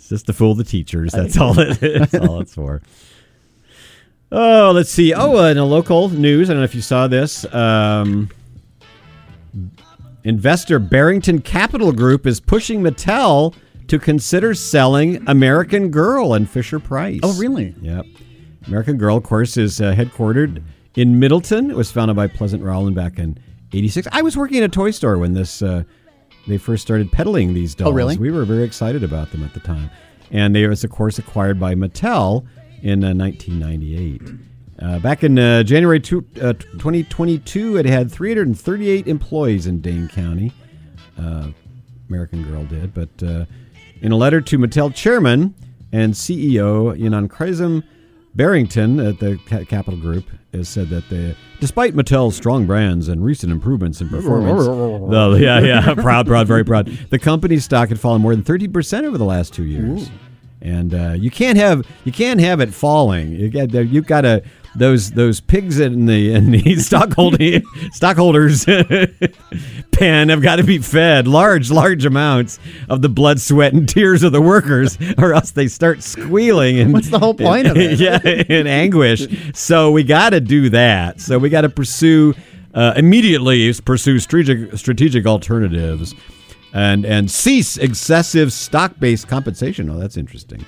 [0.10, 1.12] just to fool the teachers.
[1.12, 2.12] That's all it is.
[2.12, 2.82] That's all it's for.
[4.32, 5.14] Oh, let's see.
[5.14, 7.46] Oh, uh, in a local news, I don't know if you saw this.
[7.54, 8.30] Um,
[10.24, 13.54] investor Barington Capital Group is pushing Mattel
[13.88, 17.20] to consider selling American Girl and Fisher Price.
[17.24, 18.06] oh really Yep.
[18.68, 20.62] American Girl, of course, is uh, headquartered
[20.98, 21.72] in Middleton.
[21.72, 23.38] It was founded by Pleasant Rowland back in
[23.72, 24.08] '86.
[24.12, 25.84] I was working at a toy store when this uh,
[26.48, 27.92] they first started peddling these dolls.
[27.92, 28.18] Oh, really?
[28.18, 29.90] We were very excited about them at the time,
[30.32, 32.46] and they was, of course, acquired by Mattel
[32.82, 34.22] in uh, 1998.
[34.80, 40.52] Uh, back in uh, January two, uh, 2022, it had 338 employees in Dane County.
[41.18, 41.50] Uh,
[42.10, 43.46] American Girl did, but uh,
[44.02, 45.54] in a letter to Mattel chairman
[45.92, 47.84] and CEO Ynon Kreisem,
[48.38, 53.52] Barington at the Capital Group has said that the, despite Mattel's strong brands and recent
[53.52, 58.22] improvements in performance, the, yeah, yeah, proud, proud, very proud, the company's stock had fallen
[58.22, 60.10] more than 30% over the last two years.
[60.62, 63.32] And uh, you can't have you can't have it falling.
[63.32, 64.44] You got you've got to
[64.78, 68.66] those those pigs in the in the stockholding stockholders
[69.92, 72.60] pen have got to be fed large large amounts
[72.90, 76.80] of the blood, sweat, and tears of the workers, or else they start squealing.
[76.80, 78.00] And What's the whole point of it?
[78.00, 79.28] yeah, in anguish.
[79.54, 81.20] So we got to do that.
[81.20, 82.34] So we got to pursue
[82.74, 86.14] uh, immediately pursue strategic strategic alternatives,
[86.74, 89.90] and and cease excessive stock based compensation.
[89.90, 90.64] Oh, that's interesting.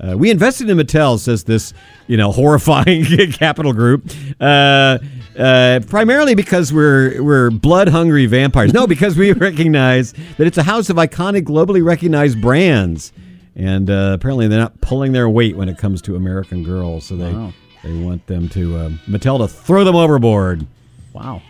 [0.00, 1.72] Uh, we invested in Mattel, says this,
[2.08, 4.98] you know, horrifying capital group, uh,
[5.38, 8.72] uh, primarily because we're we're blood hungry vampires.
[8.72, 13.12] No, because we recognize that it's a house of iconic, globally recognized brands,
[13.54, 17.00] and uh, apparently they're not pulling their weight when it comes to American Girl.
[17.00, 17.52] So they Wow.
[17.84, 20.66] they want them to um, Mattel to throw them overboard.
[21.12, 21.40] Wow.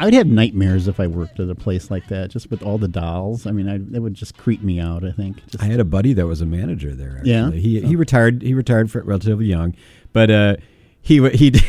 [0.00, 2.78] I would have nightmares if I worked at a place like that, just with all
[2.78, 3.46] the dolls.
[3.46, 5.04] I mean, I, that would just creep me out.
[5.04, 5.46] I think.
[5.46, 7.18] Just, I had a buddy that was a manager there.
[7.18, 7.30] Actually.
[7.30, 7.50] Yeah?
[7.50, 8.40] he he retired.
[8.40, 9.76] He retired relatively young,
[10.14, 10.56] but uh,
[11.02, 11.52] he he.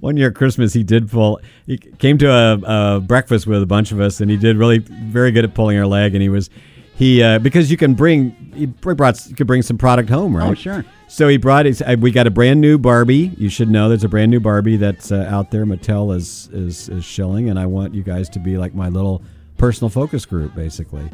[0.00, 1.40] One year at Christmas, he did pull.
[1.66, 4.78] He came to a, a breakfast with a bunch of us, and he did really
[4.78, 6.14] very good at pulling our leg.
[6.14, 6.50] And he was
[6.94, 10.50] he uh, because you can bring he brought you could bring some product home, right?
[10.50, 10.84] Oh, sure.
[11.08, 11.82] So he brought his.
[11.98, 13.32] We got a brand new Barbie.
[13.36, 15.66] You should know there's a brand new Barbie that's uh, out there.
[15.66, 19.22] Mattel is, is is shilling, and I want you guys to be like my little
[19.58, 21.10] personal focus group, basically.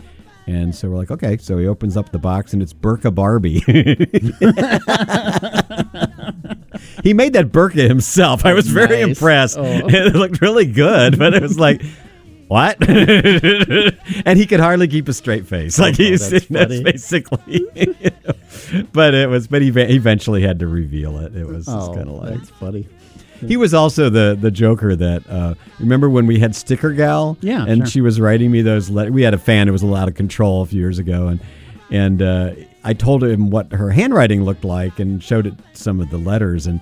[0.46, 1.36] And so we're like, okay.
[1.36, 3.58] So he opens up the box, and it's Burka Barbie.
[7.02, 8.46] he made that Burka himself.
[8.46, 9.08] I was very Nice.
[9.18, 9.58] impressed.
[9.58, 9.62] Oh.
[9.88, 11.82] it looked really good, but it was like.
[12.48, 12.76] What?
[12.88, 15.78] and he could hardly keep a straight face.
[15.78, 17.38] Like Oh, he's that's that's, basically.
[17.74, 18.84] you know.
[18.92, 19.46] But it was.
[19.48, 21.36] But he eventually had to reveal it.
[21.36, 22.88] It was just Oh, kind of like that's funny.
[23.46, 27.36] he was also the the Joker that uh, remember when we had Sticker Gal?
[27.40, 27.86] Yeah, and sure.
[27.86, 28.90] she was writing me those.
[28.90, 29.12] letters.
[29.12, 31.40] We had a fan who was a lot of control a few years ago, and
[31.90, 32.52] and uh,
[32.84, 36.66] I told him what her handwriting looked like and showed it some of the letters,
[36.66, 36.80] and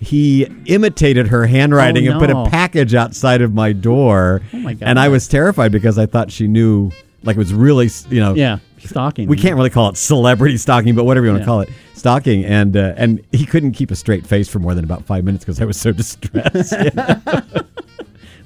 [0.00, 4.40] he imitated her handwriting Oh, and put a package outside of my door.
[4.52, 6.90] Oh, my And I was terrified because I thought she knew,
[7.22, 9.28] like it was really, you know, Yeah, stalking.
[9.28, 12.44] we can't really call it celebrity stalking, but whatever you want to call it, stalking.
[12.46, 15.44] And uh, and he couldn't keep a straight face for more than about five minutes
[15.44, 16.72] because I was so distressed.
[16.72, 17.20] you know?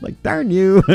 [0.00, 0.82] like darn you!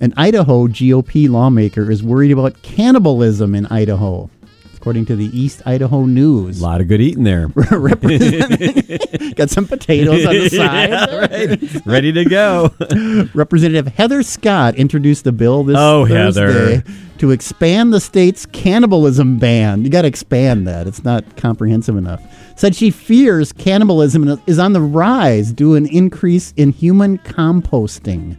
[0.00, 4.28] An Idaho GOP lawmaker is worried about cannibalism in Idaho,
[4.86, 6.60] according to the East Idaho News.
[6.60, 7.48] a lot of good eating there.
[9.34, 10.90] Got some potatoes on the side.
[10.90, 11.84] Yeah, right.
[11.84, 12.72] Ready to go.
[13.34, 16.84] Representative Heather Scott introduced a bill this Oh, Thursday Heather.
[17.18, 19.82] to expand the state's cannibalism ban.
[19.82, 22.22] You got to expand that; it's not comprehensive enough.
[22.56, 28.36] Said she fears cannibalism is on the rise due to an increase in human composting.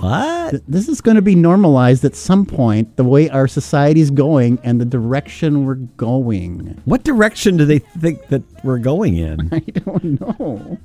[0.00, 0.50] What?
[0.50, 4.58] Th- This is going to be normalized at some point, the way our society's going
[4.62, 6.80] and the direction we're going.
[6.86, 9.48] What direction do they think that we're going in?
[9.52, 10.78] I don't know.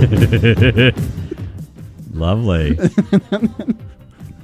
[2.12, 2.78] Lovely.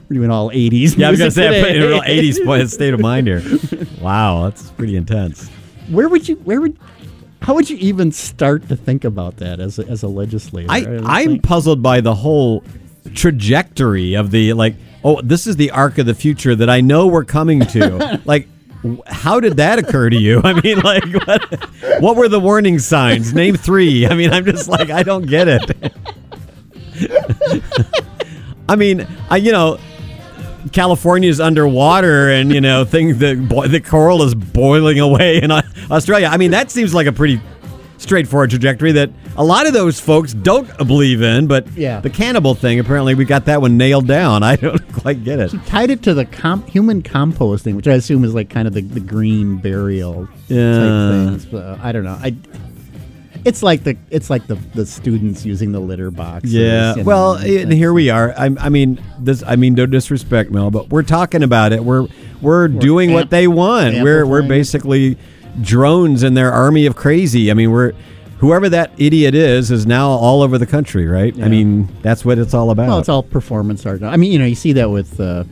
[0.09, 0.97] We're doing all 80s.
[0.97, 3.01] Yeah, I was gonna music say I put in a real '80s point state of
[3.01, 3.43] mind here.
[4.01, 5.49] Wow, that's pretty intense.
[5.89, 6.79] Where would you, where would,
[7.43, 10.69] how would you even start to think about that as a, as a legislator?
[10.71, 12.63] I don't I'm puzzled by the whole
[13.15, 14.77] trajectory of the like.
[15.05, 18.21] Oh, this is the arc of the future that I know we're coming to.
[18.25, 18.49] like,
[19.07, 20.41] how did that occur to you?
[20.45, 23.33] I mean, like, what, what were the warning signs?
[23.33, 24.07] Name three.
[24.07, 25.93] I mean, I'm just like, I don't get it.
[28.69, 29.79] I mean, I you know,
[30.73, 33.35] California's underwater, and you know, things the
[33.69, 35.51] the coral is boiling away in
[35.91, 36.29] Australia.
[36.29, 37.41] I mean, that seems like a pretty
[37.99, 41.47] straightforward trajectory that a lot of those folks don't believe in.
[41.47, 42.01] But Yeah.
[42.01, 44.43] the cannibal thing, apparently, we got that one nailed down.
[44.43, 45.51] I don't quite get it.
[45.67, 48.83] tied it to the com- human composting, which I assume is like kind of the,
[48.83, 50.79] the green burial Yeah.
[50.79, 51.47] type things.
[51.47, 52.19] But uh, I don't know.
[52.23, 52.35] I
[53.47, 56.53] it's like the it's like the the students using the litter boxes.
[56.53, 56.97] Yeah.
[56.97, 58.35] you Well, know, and here we are.
[58.37, 59.43] I, I mean, this.
[59.47, 61.85] I mean, no disrespect, Mel, but we're talking about it.
[61.85, 62.09] We're
[62.43, 64.03] we're, doing what they want.
[64.03, 65.17] We're we're basically
[65.63, 67.51] drones in their army of crazy.
[67.51, 67.93] I mean, we're
[68.39, 71.33] whoever that idiot is is now all over the country, right?
[71.41, 72.89] I mean, that's what it's all about.
[72.89, 74.03] Well, it's all performance art.
[74.03, 75.45] I mean, you know, you see that with uh,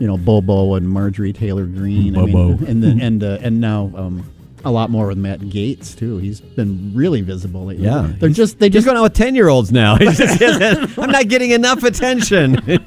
[0.00, 2.16] you know Bobo and Marjorie Taylor Greene.
[2.16, 4.24] I mean, and the, and uh, and now um,
[4.64, 6.18] a lot more with Matt Gaetz too.
[6.18, 7.84] He's been really visible lately.
[7.84, 8.12] Yeah.
[8.18, 9.96] they're just they just going out with ten year olds now.
[9.98, 10.42] Just-
[10.98, 12.56] I'm not getting enough attention.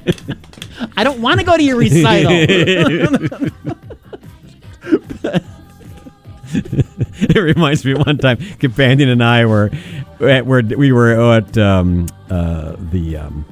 [0.96, 2.32] I don't want to go to your recital.
[6.54, 9.70] it reminds me one time companion and I were
[10.20, 13.44] at, we were at um, uh, the um,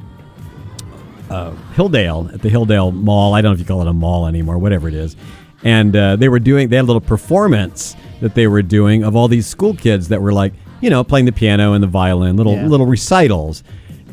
[1.31, 3.35] uh, Hilldale at the Hilldale Mall.
[3.35, 5.17] I don't know if you call it a mall anymore, whatever it is.
[5.65, 9.15] And uh, they were doing they had a little performance that they were doing of
[9.17, 12.37] all these school kids that were like you know playing the piano and the violin,
[12.37, 12.67] little Yeah.
[12.67, 13.63] little recitals,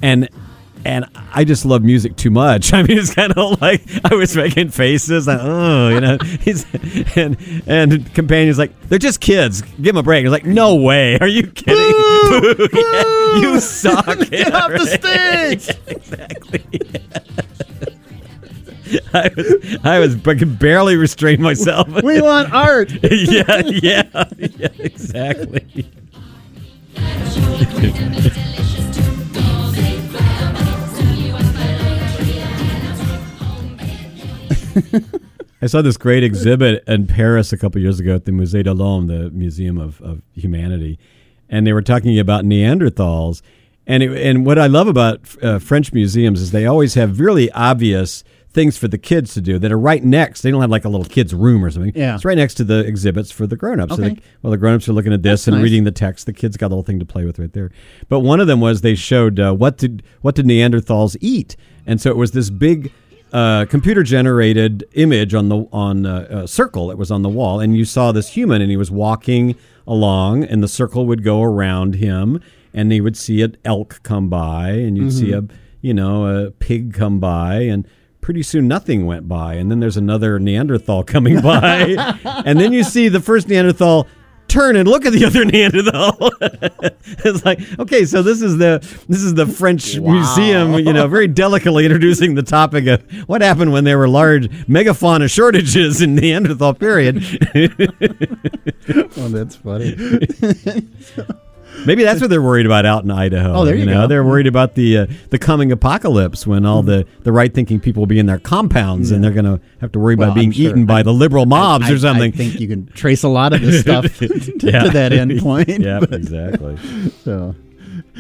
[0.02, 0.30] and.
[0.86, 2.72] And I just love music too much.
[2.78, 6.18] I mean, it's kind of like I was making faces, like, oh, you know.
[6.40, 6.66] He's
[7.18, 7.36] and
[7.68, 9.62] and companions like they're just kids.
[9.62, 10.24] Give them a break.
[10.24, 11.20] It's like, no way.
[11.20, 11.76] Are you kidding?
[11.76, 12.68] Boo.
[12.74, 14.06] Yeah, you suck.
[14.30, 15.68] Get off the stage.
[19.14, 21.88] I was, I was I could barely restrain myself.
[22.04, 22.92] We want art.
[23.04, 25.90] yeah, yeah, yeah, exactly.
[35.62, 38.74] I saw this great exhibit in Paris a couple years ago at the Musée de
[38.74, 40.98] l'Homme, the Museum of, of Humanity,
[41.50, 43.42] and they were talking about Neanderthals.
[43.86, 47.52] And it, and what I love about uh, French museums is they always have really
[47.52, 50.42] obvious things for the kids to do that are right next.
[50.42, 51.92] They don't have like a little kids' room or something.
[51.96, 52.16] Yeah.
[52.16, 53.96] it's right next to the exhibits for the grown-ups.
[53.96, 54.16] So Okay.
[54.16, 55.64] they, well, the grown-ups are looking at this That's and nice.
[55.64, 56.26] reading the text.
[56.26, 57.72] The kids got a little thing to play with right there.
[58.08, 62.02] But one of them was they showed uh, what did what did Neanderthals eat, and
[62.02, 62.92] so it was this big
[63.32, 67.60] uh, computer generated image on the on uh, a circle that was on the wall,
[67.60, 71.44] and you saw this human, and he was walking along, and the circle would go
[71.44, 72.42] around him,
[72.74, 75.44] and he would see an elk come by, and you'd see a
[75.82, 77.88] you know a pig come by, and
[78.30, 81.96] pretty soon nothing went by, and then there's another Neanderthal coming by,
[82.46, 84.08] and then you see the first Neanderthal
[84.48, 86.16] turn and look at the other Neanderthal.
[87.26, 91.28] it's like, okay, so this is the this is the French museum, you know, very
[91.28, 96.76] delicately introducing the topic of what happened when there were large megafauna shortages in Neanderthal
[96.76, 97.24] period.
[99.18, 99.96] Oh, that's funny.
[101.86, 103.54] Maybe that's what they're worried about out in Idaho.
[103.54, 104.08] Oh, there you know, go.
[104.08, 108.02] they're worried about the uh, the coming apocalypse when all the, the right thinking people
[108.02, 110.52] will be in their compounds and they're going to have to worry Well, about being
[110.52, 110.70] sure.
[110.72, 112.34] eaten by the liberal mobs I- or something.
[112.34, 114.28] I think you can trace a lot of this stuff to,
[114.62, 114.84] Yeah.
[114.84, 115.70] to that end point.
[115.70, 116.78] yeah, but- exactly.
[117.24, 117.56] So,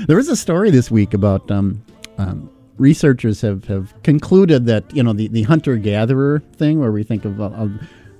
[0.07, 1.83] there was a story this week about um,
[2.17, 7.03] um, researchers have, have concluded that you know the, the hunter gatherer thing, where we
[7.03, 7.71] think of, uh, of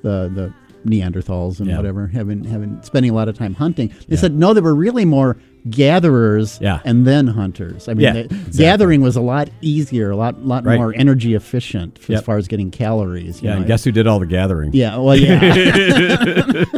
[0.02, 0.54] the the
[0.86, 1.78] Neanderthals and Yeah.
[1.78, 3.90] whatever having having spending a lot of time hunting.
[4.08, 4.18] They Yeah.
[4.18, 5.38] said no, they were really more
[5.70, 6.80] gatherers Yeah.
[6.86, 7.90] and then hunters.
[7.90, 8.58] I mean, Yeah, the- exactly.
[8.60, 10.78] gathering was a lot easier, a lot lot Right.
[10.78, 12.24] more energy efficient as Yep.
[12.24, 13.42] far as getting calories.
[13.42, 13.58] you Yeah, know.
[13.60, 14.72] and guess who did all the gathering?
[14.74, 16.64] Yeah, well, yeah.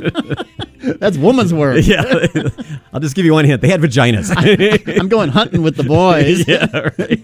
[1.00, 1.86] That's woman's work.
[1.86, 2.04] Yeah,
[2.92, 3.62] I'll just give you one hint.
[3.62, 4.34] They had vaginas.
[5.00, 6.48] I'm going hunting with the boys.
[6.48, 7.24] yeah, right.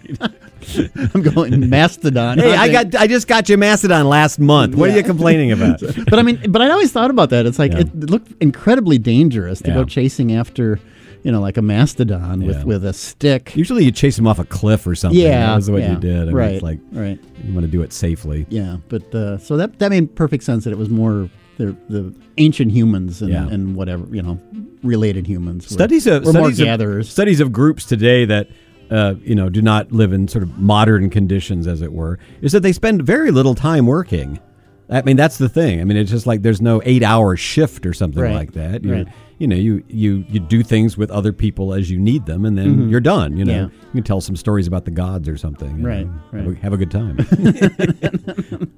[1.13, 2.37] I'm going Mastodon.
[2.39, 4.75] Hey, I got I just got you Mastodon last month.
[4.75, 5.79] What are you complaining about?
[6.09, 7.45] but I mean, but I always thought about that.
[7.45, 7.79] It's like Yeah.
[7.79, 9.73] it looked incredibly dangerous to Yeah.
[9.75, 10.79] go chasing after,
[11.23, 12.47] you know, like a mastodon Yeah.
[12.47, 13.55] with with a stick.
[13.55, 15.19] Usually you chase them off a cliff or something.
[15.19, 16.21] yeah, that was what yeah, you did.
[16.21, 17.19] I mean, right, it's like right.
[17.45, 18.45] you want to do it safely.
[18.49, 22.13] Yeah, but uh, so that that made perfect sense that it was more the the
[22.37, 23.47] ancient humans and, Yeah.
[23.47, 24.39] and whatever you know
[24.83, 25.65] related humans.
[25.65, 27.09] were- Studies of were more studies of, gatherers.
[27.09, 28.47] studies of groups today that
[28.91, 32.51] uh, you know do not live in sort of modern conditions, as it were, is
[32.51, 34.39] that they spend very little time working.
[34.89, 35.81] I mean, that's the thing.
[35.81, 38.83] I mean, it's just like there's no eight-hour shift or something Right, like that.
[38.83, 39.13] You're- right.
[39.39, 42.57] You know, you, you you do things with other people as you need them, and
[42.57, 43.37] then you're done.
[43.37, 43.73] You know, Mm-hmm.
[43.75, 43.85] Yeah.
[43.89, 45.83] you can tell some stories about the gods or something.
[45.83, 46.43] Right, right.
[46.43, 47.17] Have, a, have a good time.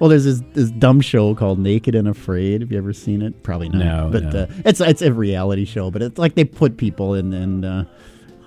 [0.00, 2.60] Well, there's this, this dumb show called Naked and Afraid.
[2.62, 3.42] Have you ever seen it?
[3.44, 3.78] Probably not.
[3.78, 4.40] No, but no.
[4.40, 5.90] Uh, it's it's a reality show.
[5.90, 7.84] But it's like they put people in and uh,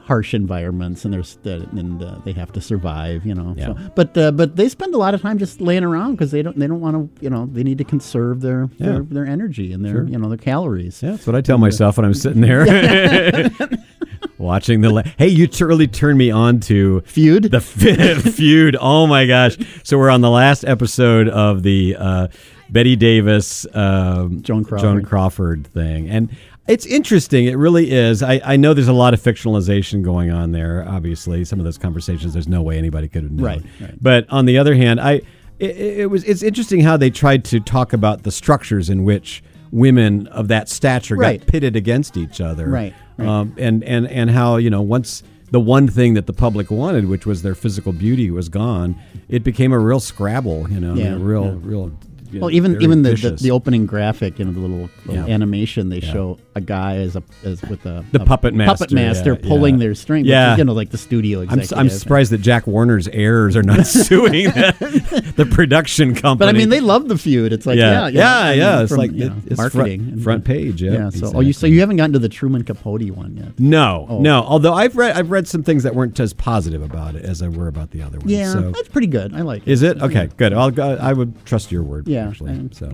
[0.09, 3.25] harsh environments, and there's uh, and uh, they have to survive.
[3.25, 3.53] You know.
[3.55, 3.67] Yeah.
[3.67, 6.41] So, but uh, but they spend a lot of time just laying around because they
[6.41, 8.87] don't they don't want to you know they need to conserve their Yeah.
[8.87, 10.07] their, their energy and their Sure.
[10.07, 11.01] you know their calories.
[11.01, 12.65] Yeah, that's what I tell myself when I'm sitting there
[14.37, 14.89] watching the.
[14.89, 17.43] La- hey, you t- really turned me on to Feud.
[17.45, 18.75] the f- feud.
[18.79, 19.57] Oh my gosh!
[19.83, 22.27] So we're on the last episode of the uh,
[22.69, 24.81] Bette Davis, um, Joan Crawford.
[24.83, 26.29] Joan Crawford thing, and
[26.69, 27.45] it's interesting.
[27.45, 28.21] It really is.
[28.23, 30.85] I, I know there's a lot of fictionalization going on there.
[30.87, 33.45] Obviously, some of those conversations, there's no way anybody could have known.
[33.45, 33.95] Right, right.
[34.01, 35.21] But on the other hand, I
[35.59, 39.43] it, it was it's interesting how they tried to talk about the structures in which
[39.71, 41.39] women of that stature Right.
[41.39, 42.67] got pitted against each other.
[42.69, 43.27] Right, right.
[43.27, 47.09] Um, and and and how you know once the one thing that the public wanted,
[47.09, 48.95] which was their physical beauty, was gone,
[49.29, 50.69] it became a real scrabble.
[50.69, 51.55] You know, I mean, Yeah, a real yeah.
[51.61, 51.91] real.
[52.31, 55.33] You know, Well, even even the, the, the opening graphic in the little, little Yeah.
[55.33, 56.11] animation, they Yeah.
[56.13, 59.47] show a guy as a as with a The a puppet master, puppet master yeah,
[59.47, 59.79] pulling yeah.
[59.79, 60.25] their string.
[60.25, 60.53] Yeah.
[60.53, 61.61] is, you know, like the studio I'm.
[61.75, 66.37] I'm surprised that Jack Warner's heirs are not suing the, the production company.
[66.47, 67.53] But I mean, they love the feud.
[67.53, 68.07] It's like Yeah.
[68.07, 70.81] yeah, you Yeah, yeah, it's from, like you it- know, it's marketing and- front page,
[70.81, 71.09] yeah, yeah.
[71.09, 73.59] So oh, you so you haven't gotten to the Truman Capote one yet?
[73.59, 74.19] no, Oh.
[74.19, 74.41] no.
[74.43, 77.47] Although I've read I've read some things that weren't as positive about it as I
[77.47, 78.29] were about the other one.
[78.29, 78.71] Yeah, So.
[78.71, 79.33] that's pretty good.
[79.33, 79.71] I like it.
[79.71, 80.29] Is it okay?
[80.37, 80.53] Good.
[80.53, 80.69] I'll.
[80.79, 82.07] I would trust your word.
[82.07, 82.51] Yeah, actually.
[82.51, 82.91] I'm- So,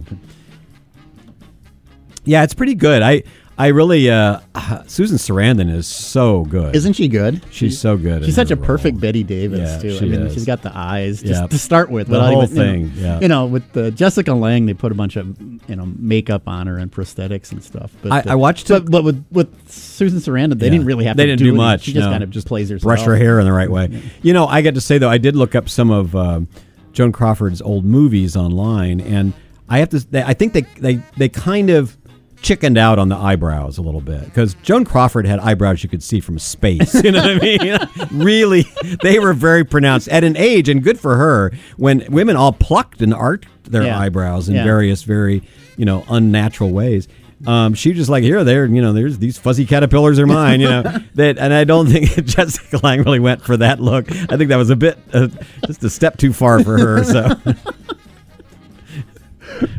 [2.24, 3.02] yeah, it's pretty good.
[3.02, 3.24] I
[3.58, 4.40] I really uh,
[4.88, 6.76] Susan Sarandon is so good.
[6.76, 7.42] Isn't she good?
[7.52, 8.26] She's so good.
[8.26, 9.00] She's such a perfect.
[9.00, 9.98] Bette Davis Yeah, too.
[9.98, 10.34] she I mean, is.
[10.34, 11.48] she's got the eyes just Yeah.
[11.48, 12.08] to start with.
[12.08, 13.20] The whole even, you know- thing, yeah.
[13.22, 16.66] You know, with the Jessica Lange, they put a bunch of you know makeup on
[16.68, 17.92] her and prosthetics and stuff.
[18.02, 20.72] But I- uh, I watched but, but with with Susan Sarandon, they Yeah.
[20.72, 21.84] didn't really have They to didn't do, do much.
[21.84, 22.12] She just no.
[22.12, 22.84] kind of Just plays herself.
[22.84, 24.02] brush her hair in the right way.
[24.24, 26.48] You know, I got to say though, I did look up some of um,
[26.96, 29.34] Joan Crawford's old movies online, and
[29.70, 30.00] I have to.
[30.00, 31.96] They, I think they they they kind of
[32.42, 36.04] chickened out on the eyebrows a little bit because Joan Crawford had eyebrows you could
[36.04, 36.94] see from space.
[37.04, 38.10] You know what I mean?
[38.24, 38.66] really,
[39.04, 41.52] they were very pronounced at an age, and good for her.
[41.78, 44.00] When women all plucked and arched their Yeah.
[44.00, 44.64] eyebrows in Yeah.
[44.64, 45.44] various very
[45.78, 47.08] you know unnatural ways.
[47.48, 50.62] Um, she was just like here, there, you know, there's these fuzzy caterpillars are mine,
[50.62, 50.82] you know.
[51.16, 54.12] that, and I don't think Jessica Lange really went for that look.
[54.12, 55.28] I think that was a bit, uh,
[55.68, 57.04] just a step too far for her.
[57.04, 57.30] So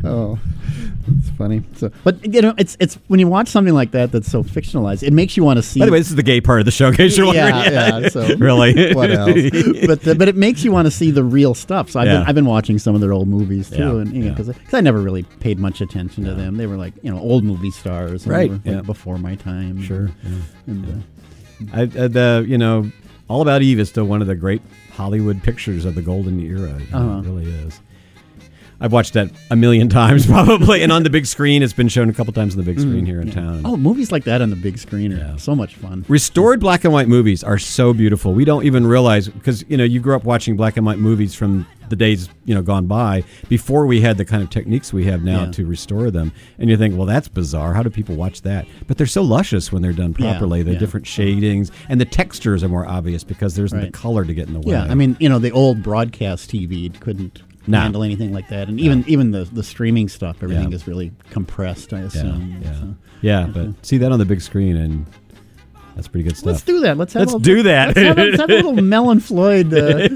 [0.03, 0.56] Oh, it's
[1.37, 1.61] funny.
[1.75, 5.03] So, but you know, it's it's when you watch something like that that's so fictionalized,
[5.03, 5.79] it makes you want to see.
[5.79, 7.51] By the way, this is the gay part of the show, in case you're yeah,
[7.51, 7.73] wondering.
[8.03, 8.09] yeah.
[8.09, 9.35] So really, what else?
[9.87, 11.91] but uh, but it makes you want to see the real stuff.
[11.91, 12.19] So I've Yeah.
[12.19, 14.33] been I've been watching some of their old movies too, Yeah, and you know, yeah.
[14.33, 16.57] because I never really paid much attention to them.
[16.57, 18.81] They were like you know old movie stars, and Right, were, like, yeah.
[18.81, 19.81] before my time.
[19.83, 20.09] Sure.
[20.65, 22.91] And, uh, I, uh, the you know,
[23.29, 26.69] All About Eve is still one of the great Hollywood pictures of the golden era.
[26.79, 27.19] You know, Uh-huh.
[27.19, 27.79] It really is.
[28.79, 32.09] I've watched that a million times probably, and on the big screen, it's been shown
[32.09, 33.61] a couple times on the big screen mm, here in town.
[33.65, 35.35] oh, movies like that on the big screen are Yeah.
[35.37, 36.05] so much fun.
[36.07, 38.33] Restored black and white movies are so beautiful.
[38.33, 41.33] We don't even realize because you know you grew up watching black and white movies
[41.33, 45.05] from the days you know gone by before we had the kind of techniques we
[45.05, 45.51] have now Yeah.
[45.51, 46.31] to restore them.
[46.59, 47.73] And you think, well, that's bizarre.
[47.73, 48.67] How do people watch that?
[48.87, 50.63] But they're so luscious when they're done Yeah, properly.
[50.63, 50.79] The yeah.
[50.79, 51.13] different uh-huh.
[51.13, 54.59] shadings and the textures are more obvious because there's the color to get in the
[54.59, 54.73] way.
[54.73, 57.79] Yeah, I mean, you know, the old broadcast TV couldn't No.
[57.81, 60.75] handle anything like that, and even even the the streaming stuff, everything Yeah.
[60.75, 61.93] is really compressed.
[61.93, 62.61] I yeah, assume.
[62.63, 62.95] yeah, so.
[63.21, 63.47] yeah.
[63.47, 65.05] But see that on the big screen and.
[65.97, 66.45] That's pretty good stuff.
[66.45, 66.95] Let's do that.
[66.95, 67.87] Let's have Let's a, do that.
[67.87, 70.07] Let's have, a, let's have a little Mel and Floyd uh,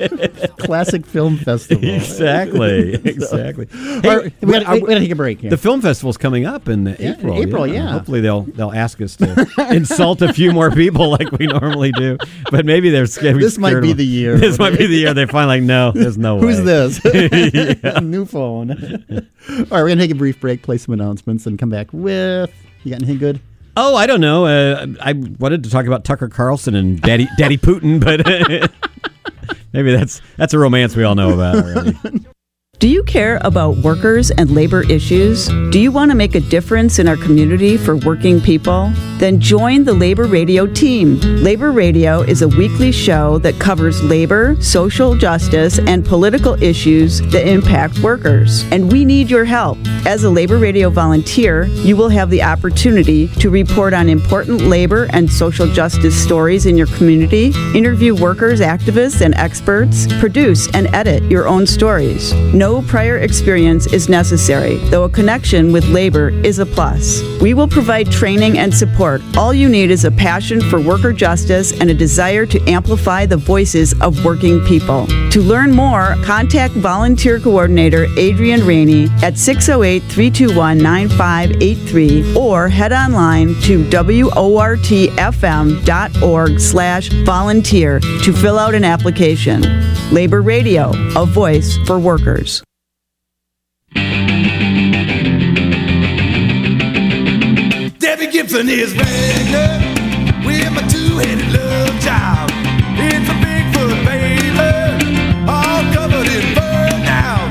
[0.59, 1.83] classic film festival.
[1.83, 3.67] exactly, exactly.
[4.03, 5.49] Right, we gotta, are- we gotta take a break here.
[5.49, 7.41] The film festival's coming up in Yeah, April.
[7.41, 7.93] April, yeah.
[7.93, 12.17] Hopefully they'll they'll ask us to insult a few more people like we normally do.
[12.51, 13.41] But maybe they're scared.
[13.41, 14.37] This might be the year.
[14.37, 16.41] This might be the year they find like no, there's no way.
[16.41, 17.03] Who's this?
[18.03, 18.71] New phone.
[18.71, 18.77] All
[19.57, 22.53] right, we're gonna take a brief break, play some announcements, and come back with.
[22.83, 23.41] You got anything good?
[23.77, 24.45] Oh, I don't know.
[24.45, 28.25] Uh, I wanted to talk about Tucker Carlson and Daddy Daddy Putin, but
[29.73, 31.95] Maybe that's that's a romance we all know about.
[32.81, 35.49] Do you care about workers and labor issues?
[35.69, 38.91] Do you want to make a difference in our community for working people?
[39.19, 41.19] Then join the Labor Radio team.
[41.19, 47.47] Labor Radio is a weekly show that covers labor, social justice, and political issues that
[47.47, 48.63] impact workers.
[48.71, 49.77] And we need your help.
[50.07, 55.07] As a Labor Radio volunteer, you will have the opportunity to report on important labor
[55.11, 61.21] and social justice stories in your community, interview workers, activists, and experts, produce and edit
[61.29, 62.33] your own stories.
[62.55, 67.23] No prior experience is necessary, though a connection with labor is a plus.
[67.41, 69.23] We will provide training and support.
[69.35, 73.37] All you need is a passion for worker justice and a desire to amplify the
[73.37, 75.07] voices of working people.
[75.31, 83.55] To learn more, contact volunteer coordinator Adrian Rainey at 608 321 9583 or head online
[83.61, 84.99] to wortfm.org
[86.59, 89.61] slash volunteer to fill out an application.
[90.11, 92.60] Labor Radio, a voice for workers.
[98.41, 102.49] Gibson is pregnant with my two-headed love child.
[102.97, 104.49] It's a Bigfoot baby,
[105.47, 107.47] all covered in fur now.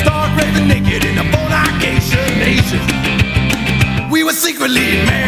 [0.00, 2.86] Stark raving naked in a fornication nation.
[4.12, 5.21] We were secretly married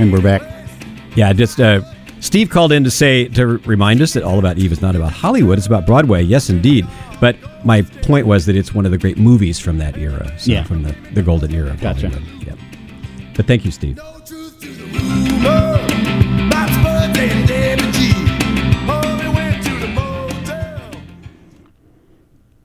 [0.00, 0.40] And we're back.
[1.14, 1.82] Yeah, just uh,
[2.20, 5.12] Steve called in to say to remind us that All About Eve is not about
[5.12, 6.22] Hollywood; it's about Broadway.
[6.22, 6.86] Yes, indeed.
[7.20, 7.36] But
[7.66, 10.32] my point was that it's one of the great movies from that era.
[10.38, 10.64] So Yeah.
[10.64, 11.70] from the, the golden era.
[11.72, 12.08] of Gotcha.
[12.08, 12.46] Hollywood.
[12.46, 12.54] Yeah.
[13.36, 13.98] But thank you, Steve.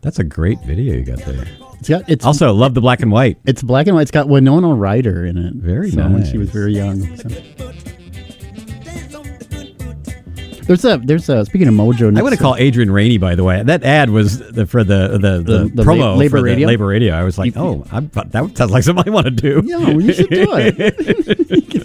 [0.06, 1.46] That's a great video you got there.
[1.80, 3.40] It's got it's Also, love the black and white.
[3.46, 4.04] it's black and white.
[4.04, 5.56] It's got Winona Ryder in it.
[5.56, 7.02] Very so, When she was very young.
[7.18, 7.28] so.
[10.68, 12.18] There's a there's a speaking of Mojo.
[12.18, 13.62] I want to call Adrian Rainey, by the way.
[13.62, 16.44] That ad was the, for the the, the, The- the promo la- labor for the
[16.44, 16.68] radio?
[16.68, 17.14] labor radio.
[17.14, 19.62] I was like, You- oh, I, that sounds like something I want to do.
[19.64, 21.85] Yeah, well, you should do it.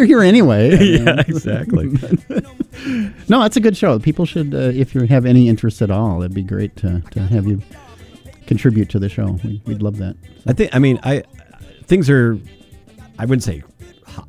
[0.00, 0.70] You're here anyway.
[0.98, 1.90] yeah, exactly.
[3.28, 3.98] No, that's a good show.
[3.98, 7.20] People should, uh, if you have any interest at all, it'd be great to, to
[7.20, 7.60] have you
[8.46, 9.38] contribute to the show.
[9.44, 10.16] We'd, we'd love that.
[10.46, 10.74] I think.
[10.74, 11.24] I mean, I
[11.84, 12.38] things are.
[13.18, 13.62] I wouldn't say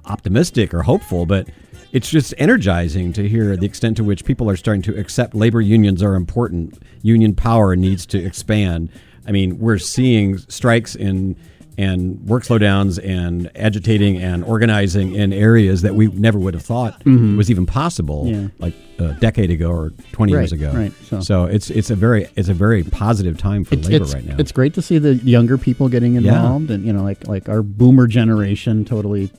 [0.04, 1.48] optimistic or hopeful, but
[1.94, 5.62] it's just energizing to hear the extent to which people are starting to accept labor
[5.62, 6.84] unions are important.
[7.02, 8.90] Union power needs to expand.
[9.26, 11.38] I mean, we're seeing strikes in
[11.78, 17.00] and work slowdowns and agitating and organizing in areas that we never would have thought
[17.04, 17.38] mm-hmm.
[17.38, 18.48] was even possible, Yeah.
[18.60, 20.72] like a decade ago or twenty years ago.
[20.74, 24.04] right, so- so it's it's a very it's a very positive time for It's, labor
[24.04, 24.36] it's, right now.
[24.38, 27.64] it's great to see the younger people getting involved, and you know, like like our
[27.64, 29.32] boomer generation totally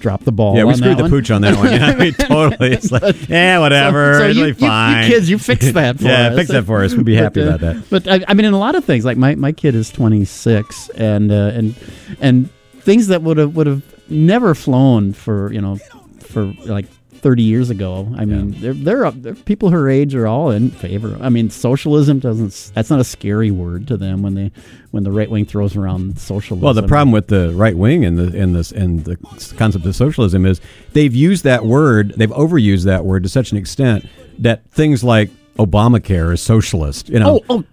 [0.00, 0.56] dropped the ball.
[0.56, 1.10] Yeah, we screwed the one.
[1.10, 1.66] pooch on that one.
[1.72, 2.72] Yeah, I mean, totally.
[2.72, 4.18] It's like, yeah, whatever.
[4.18, 5.04] So, you, be you- fine.
[5.04, 6.36] you kids, you fix that for Yeah, us.
[6.36, 6.94] fix that for us.
[6.94, 7.90] We'd be happy uh, about that.
[7.90, 10.88] But I, I mean, in a lot of things, like my, my kid is 26,
[10.90, 11.74] and uh, and
[12.20, 15.76] and things that would have would have never flown for you know
[16.20, 16.86] for like
[17.20, 18.12] 30 years ago.
[18.16, 19.10] I mean, they're, they're.
[19.10, 21.16] They're, people her age are all in favor.
[21.20, 22.72] I mean, socialism doesn't.
[22.74, 24.50] That's not a scary word to them when they
[24.90, 26.64] when the right wing throws around socialism.
[26.64, 29.16] Well, the problem with the right wing and the and this and the
[29.56, 30.60] concept of socialism is
[30.92, 34.06] they've used that word, they've overused that word to such an extent
[34.38, 37.08] that things like Obamacare is socialist.
[37.08, 37.64] You know, Oh, oh.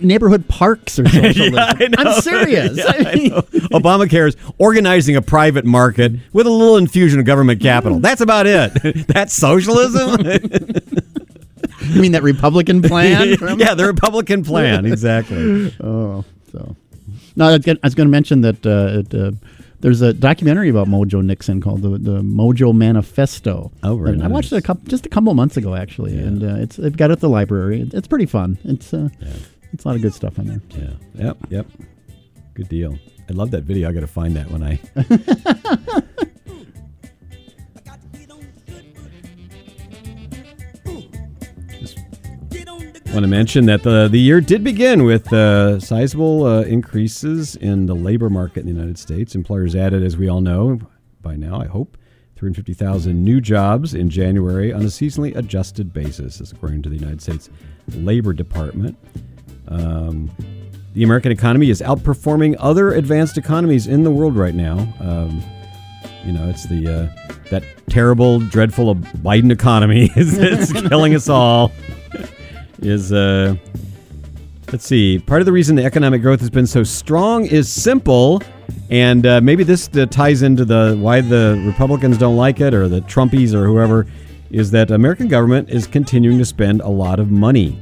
[0.00, 1.54] Neighborhood parks or socialism.
[1.88, 1.88] Know.
[1.98, 2.76] I'm serious.
[2.76, 3.42] Yeah, I I mean, know.
[3.72, 7.98] Obamacare is organizing a private market with a little infusion of government capital.
[8.00, 9.06] That's about it.
[9.08, 10.20] That's socialism.
[11.90, 13.28] you mean that Republican plan?
[13.58, 14.84] yeah, the Republican plan.
[14.86, 15.74] Exactly.
[15.80, 16.76] Oh, so
[17.36, 19.30] no, I was gonna, I was going to mention that uh, it, uh,
[19.80, 23.70] there's a documentary about Mojo Nixon called the, the Mojo Manifesto.
[23.84, 26.42] Oh, very And I watched it a couple, just a couple months ago, actually, and
[26.42, 27.88] uh, it's they've got it at the library.
[27.92, 28.58] It's pretty fun.
[28.64, 29.08] It's uh,
[29.72, 30.60] it's a lot of good stuff on there.
[30.70, 31.24] Yeah.
[31.26, 31.36] Yep.
[31.50, 31.66] Yep.
[32.54, 32.98] Good deal.
[33.28, 33.88] I love that video.
[33.88, 34.80] I got to find that when I.
[43.12, 47.86] Want to mention that the the year did begin with uh, sizable uh, increases in
[47.86, 49.34] the labor market in the United States.
[49.34, 50.78] Employers added, as we all know
[51.22, 51.96] by now, I hope,
[52.36, 57.20] 350,000 new jobs in January on a seasonally adjusted basis, as according to the United
[57.22, 57.50] States
[57.94, 58.96] Labor Department.
[59.68, 60.30] Um,
[60.94, 64.78] the American economy is outperforming other advanced economies in the world right now.
[65.00, 65.42] Um,
[66.24, 71.72] you know, it's the uh, that terrible, dreadful Biden economy is it's killing us all.
[72.80, 73.54] is uh,
[74.72, 75.18] let's see.
[75.18, 78.42] Part of the reason the economic growth has been so strong is simple,
[78.90, 82.88] and uh, maybe this uh, ties into the why the Republicans don't like it or
[82.88, 84.06] the Trumpies or whoever
[84.50, 87.78] is that American government is continuing to spend a lot of money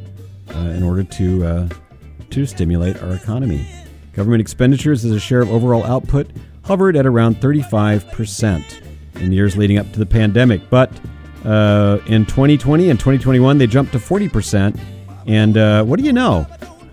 [0.54, 1.68] uh, in order to uh,
[2.30, 3.66] to stimulate our economy.
[4.12, 6.30] Government expenditures as a share of overall output
[6.64, 8.80] hovered at around 35 percent
[9.16, 10.90] in the years leading up to the pandemic, but
[11.44, 14.76] uh, in 2020 and 2021 they jumped to 40 percent.
[15.26, 16.46] And uh, what do you know?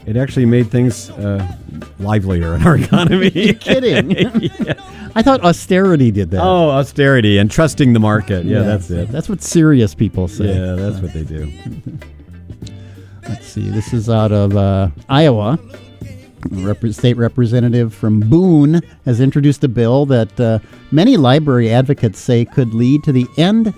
[0.06, 1.56] It actually made things uh,
[2.00, 3.30] livelier in our economy.
[3.34, 4.16] You're Kidding.
[5.16, 6.42] I thought austerity did that.
[6.42, 8.46] Oh, austerity and trusting the market.
[8.46, 9.10] Yeah, that's it.
[9.10, 10.46] That's what serious people say.
[10.46, 11.52] Yeah, that's what they do.
[13.30, 13.70] Let's see.
[13.70, 15.58] This is out of uh, Iowa.
[16.52, 20.60] A rep- state representative from Boone has introduced a bill that uh,
[20.92, 23.74] many library advocates say could lead to the end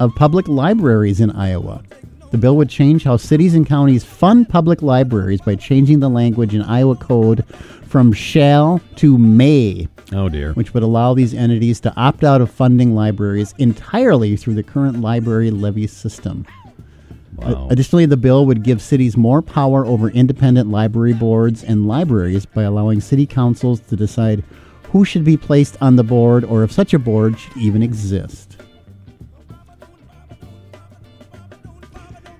[0.00, 1.82] of public libraries in Iowa.
[2.30, 6.54] The bill would change how cities and counties fund public libraries by changing the language
[6.54, 7.44] in Iowa code
[7.86, 10.52] from shall to may, Oh dear.
[10.52, 15.00] which would allow these entities to opt out of funding libraries entirely through the current
[15.00, 16.44] library levy system.
[17.38, 17.68] Wow.
[17.70, 22.64] Additionally, the bill would give cities more power over independent library boards and libraries by
[22.64, 24.42] allowing city councils to decide
[24.92, 28.56] who should be placed on the board or if such a board should even exist.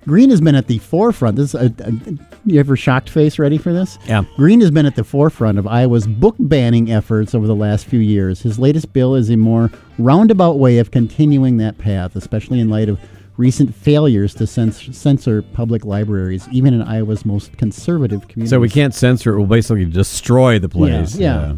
[0.07, 1.37] Green has been at the forefront.
[1.37, 3.99] This is a, a- you ever shocked face ready for this?
[4.07, 4.25] Yeah.
[4.37, 8.01] Green has been at the forefront of Iowa's book banning efforts over the last few
[8.01, 8.41] years.
[8.41, 12.89] His latest bill is a more roundabout way of continuing that path, especially in light
[12.89, 12.99] of
[13.39, 18.51] recent failures to cens- censor public libraries, even in Iowa's most conservative communities.
[18.51, 19.39] So we can't censor it.
[19.39, 20.77] We'll basically destroy the Yeah,
[21.07, 21.17] place.
[21.17, 21.55] yeah.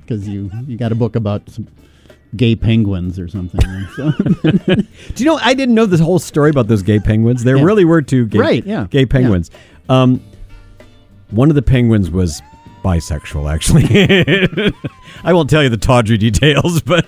[0.00, 1.66] Because you you got a book about some
[2.36, 3.60] gay penguins or something.
[3.96, 4.10] so,
[4.74, 4.84] Do
[5.16, 5.38] you know?
[5.42, 7.44] I didn't know this whole story about those gay penguins.
[7.44, 7.64] There Yeah.
[7.64, 8.86] really were two gay, Right, yeah.
[8.90, 9.50] gay penguins.
[9.88, 10.20] Um,
[11.30, 12.40] one of the penguins was
[12.84, 14.72] bisexual, actually.
[15.24, 17.06] I won't tell you the tawdry details, but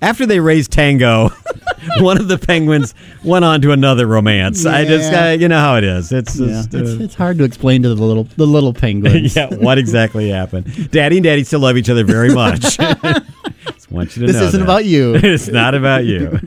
[0.00, 1.28] after they raised Tango,
[2.00, 2.94] one of the penguins
[3.24, 4.64] went on to another romance.
[4.66, 5.28] I just, Yeah.
[5.28, 6.12] uh, you know how it is.
[6.12, 9.34] It's yeah, it's, uh, it's hard to explain to the little the little penguins.
[9.36, 10.90] yeah, what exactly happened?
[10.90, 12.60] Daddy and Daddy still love each other very much.
[12.78, 14.64] Just want you to This know isn't that.
[14.64, 15.14] about you.
[15.16, 16.38] it's not about you.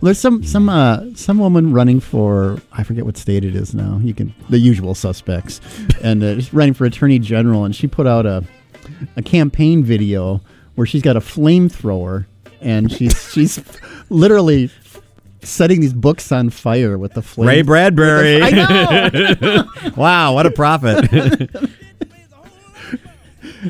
[0.00, 3.74] Well, there's some some uh, some woman running for I forget what state it is
[3.74, 3.98] now.
[4.02, 5.60] You can the usual suspects,
[6.02, 8.44] and uh, just running for attorney general, and she put out a
[9.16, 10.40] a campaign video
[10.78, 12.26] where she's got a flamethrower
[12.60, 13.60] and she's she's
[14.10, 14.70] literally
[15.42, 17.48] setting these books on fire with the flame.
[17.48, 18.40] Ray Bradbury.
[18.40, 19.64] I know.
[19.96, 21.50] wow, what a prophet.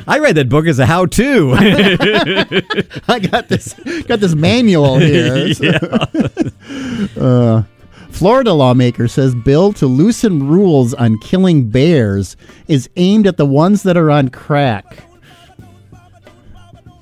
[0.07, 1.55] I read that book as a how-to.
[3.09, 5.55] I got this got this manual here.
[7.19, 7.63] Uh,
[8.11, 12.37] Florida lawmaker says bill to loosen rules on killing bears
[12.67, 15.08] is aimed at the ones that are on crack.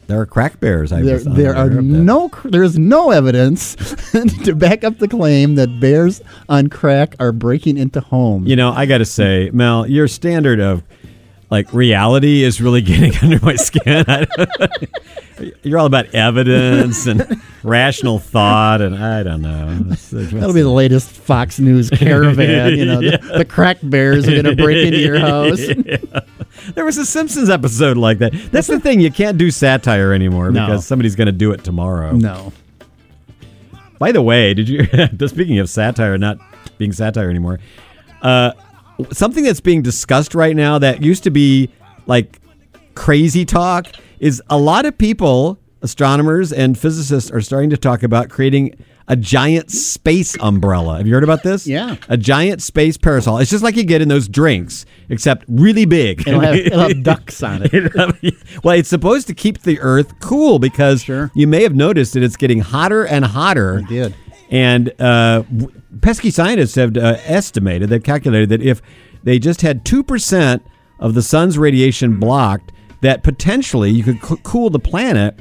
[0.07, 0.93] There are crack bears.
[0.93, 1.99] I There, there are unaware of that.
[1.99, 3.75] no there is no evidence
[4.45, 8.49] to back up the claim that bears on crack are breaking into homes.
[8.49, 10.83] You know, I got to say, Mel, your standard of
[11.51, 14.05] like reality is really getting under my skin.
[15.63, 19.75] You're all about evidence and rational thought, and I don't know.
[20.11, 22.75] That'll be the latest Fox News caravan.
[22.77, 25.61] You know, the, the crack bears are going to break into your house.
[26.75, 28.33] There was a Simpsons episode like that.
[28.51, 29.01] That's the thing.
[29.01, 30.67] You can't do satire anymore No.
[30.67, 32.13] because somebody's going to do it tomorrow.
[32.13, 32.53] No.
[33.99, 34.87] By the way, did you?
[35.29, 36.39] speaking of satire, not
[36.79, 37.61] being satire anymore,
[38.23, 38.53] uh,
[39.13, 41.71] something that's being discussed right now that used to be
[42.07, 42.39] like
[42.95, 43.87] crazy talk
[44.21, 48.75] is a lot of people, astronomers and physicists, are starting to talk about creating
[49.09, 50.97] a giant space umbrella.
[50.97, 51.65] Have you heard about this?
[51.65, 51.95] Yeah.
[52.09, 53.39] a giant space parasol.
[53.39, 56.27] It's just like you get in those drinks, except really big.
[56.27, 58.35] It'll have, it'll have ducks on it.
[58.65, 61.31] well, it's supposed to keep the Earth cool because Sure.
[61.35, 63.79] you may have noticed that it's getting hotter and hotter.
[63.85, 64.15] I did.
[64.51, 65.43] And uh,
[66.01, 68.81] pesky scientists have uh, estimated, they've calculated that if
[69.23, 70.61] they just had 2%
[71.01, 72.73] of the sun's radiation blocked,
[73.03, 75.39] that potentially you could co- cool the planet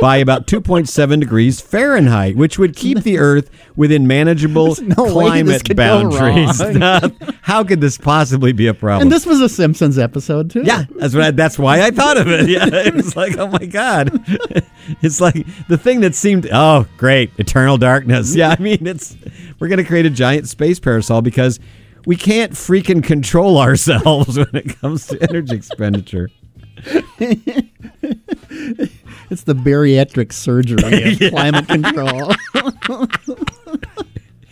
[0.00, 6.60] by about 2.7 degrees Fahrenheit, which would keep the Earth within manageable no climate boundaries.
[7.42, 9.02] How could this possibly be a problem?
[9.02, 10.62] And this was a Simpsons episode too.
[10.64, 11.24] Yeah, that's what.
[11.24, 12.46] I, that's why I thought of it.
[12.56, 14.10] Yeah, it was like, oh my god,
[15.02, 16.48] it's like the thing that seemed.
[16.52, 18.34] Oh, great, eternal darkness.
[18.34, 19.16] Yeah, I mean, it's
[19.58, 21.58] we're gonna create a giant space parasol because
[22.06, 26.30] we can't freaking control ourselves when it comes to energy expenditure.
[29.30, 32.32] It's the bariatric surgery of climate control.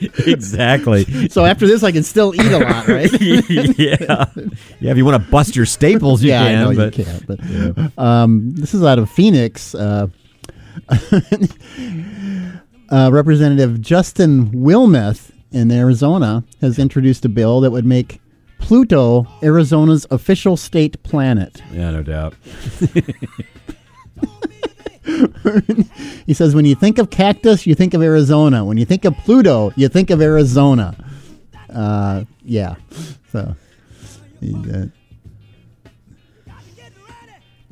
[0.27, 1.29] exactly.
[1.29, 3.11] So after this, I can still eat a lot, right?
[3.21, 4.27] yeah,
[4.81, 4.91] yeah.
[4.91, 6.59] If you want to bust your staples, you yeah, can.
[6.59, 7.27] I know but you can't.
[7.27, 9.75] But um, this is out of Phoenix.
[9.75, 10.09] Uh,
[12.91, 18.21] uh, Representative Justin Wilmeth in Arizona has introduced a bill that would make
[18.65, 21.61] Pluto Arizona's official state planet.
[21.71, 22.35] yeah, no doubt.
[26.27, 28.65] He says, when you think of cactus, you think of Arizona.
[28.65, 30.97] When you think of Pluto, you think of Arizona.
[31.69, 32.77] Uh, yeah.
[33.31, 33.55] So,
[34.43, 34.85] uh,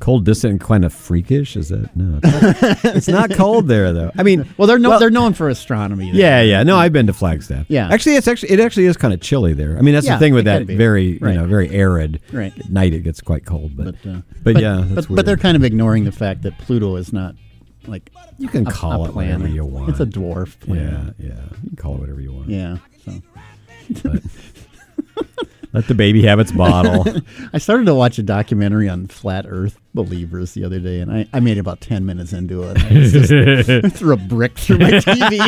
[0.03, 1.57] Cold, distant, kind of freakish.
[1.57, 2.19] Is that no?
[2.97, 4.11] It's not, cold there though.
[4.19, 6.07] I mean, well, they're no, Well- they're known for astronomy.
[6.11, 6.21] there.
[6.21, 6.63] Yeah, yeah.
[6.65, 7.67] No, I've been to Flagstaff.
[7.69, 7.89] Yeah.
[7.89, 9.79] actually, it's actually it actually is kind of chilly there.
[9.79, 11.33] I mean, that's Yeah, the thing with that very Right.
[11.35, 12.21] you know very arid.
[12.33, 12.53] Right.
[12.59, 15.37] At night it gets quite cold, but But, uh, but, yeah, that's but, but they're
[15.37, 17.37] kind of ignoring the fact that Pluto is not
[17.87, 19.55] like you can a, call a it whatever planet.
[19.55, 19.89] you want.
[19.91, 21.15] It's a dwarf planet.
[21.21, 21.29] yeah.
[21.29, 21.41] Yeah.
[21.63, 22.49] You can call it whatever you want.
[22.49, 22.79] Yeah.
[23.05, 23.13] So
[24.03, 24.23] But
[25.73, 27.05] let the baby have its bottle.
[27.53, 31.27] I started to watch a documentary on flat Earth believers the other day, and I,
[31.33, 32.79] I made about ten minutes into it.
[32.79, 35.39] I just threw a brick through my TV.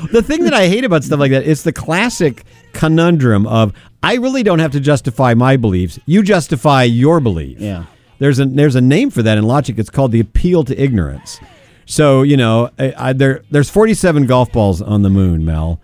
[0.12, 3.72] the thing that I hate about stuff like that is the classic conundrum of
[4.02, 5.98] I really don't have to justify my beliefs.
[6.06, 7.60] You justify your belief.
[7.60, 7.84] yeah.
[8.18, 9.78] There's a there's a name for that in logic.
[9.78, 11.40] It's called the appeal to ignorance.
[11.86, 15.80] So you know, I, I, there there's 47 golf balls on the moon, Mel,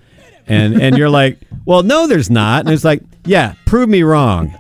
[0.49, 2.65] and and you're like, well, no, there's not.
[2.65, 4.57] And it's like, yeah, prove me wrong.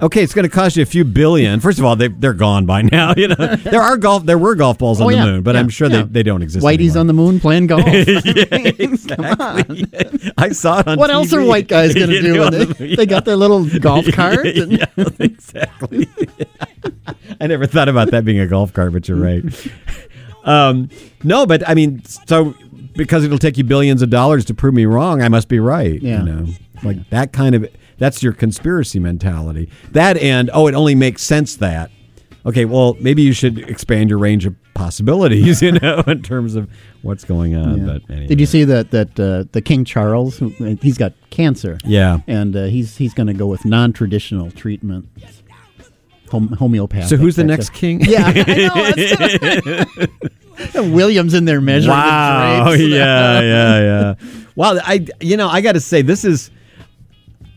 [0.00, 1.60] Okay, it's going to cost you a few billion.
[1.60, 3.12] First of all, they they're gone by now.
[3.22, 5.54] You know, there are golf there were golf balls on Oh, the yeah, moon, but
[5.54, 5.98] yeah, I'm sure yeah.
[6.02, 6.64] they, they don't exist.
[6.64, 7.84] Whitey's on the moon playing golf.
[7.86, 9.84] exactly.
[10.38, 10.98] I saw it on.
[10.98, 12.40] what else are white guys going to do?
[12.40, 14.46] when they, the- they got their little golf cart.
[14.46, 14.86] and- yeah,
[15.18, 16.08] exactly.
[17.40, 19.44] I never thought about that being a golf cart, but you're right.
[20.44, 20.88] Um,
[21.22, 22.54] no, but I mean, so
[22.94, 26.00] because it'll take you billions of dollars to prove me wrong, I must be right.
[26.00, 26.18] Yeah.
[26.18, 26.46] You know,
[26.82, 27.68] like that kind of
[27.98, 29.68] that's your conspiracy mentality.
[29.92, 31.90] That and oh, it only makes sense that.
[32.44, 36.68] Okay, well, maybe you should expand your range of possibilities, you know, in terms of
[37.02, 37.78] what's going on.
[37.78, 37.84] Yeah.
[37.86, 38.26] But anyway.
[38.26, 40.38] Did you see that that uh, the King Charles?
[40.80, 41.78] He's got cancer.
[41.84, 42.18] Yeah.
[42.26, 45.08] and uh, he's he's going to go with non-traditional treatment,
[46.30, 47.08] hom- homeopathic.
[47.08, 48.00] So who's the next king?
[48.00, 50.06] Yeah, I know.
[50.74, 52.70] Williams in there measuring Wow.
[52.70, 52.90] the drapes.
[52.92, 54.14] yeah, yeah, yeah.
[54.56, 56.50] Well, I you know I got to say this is.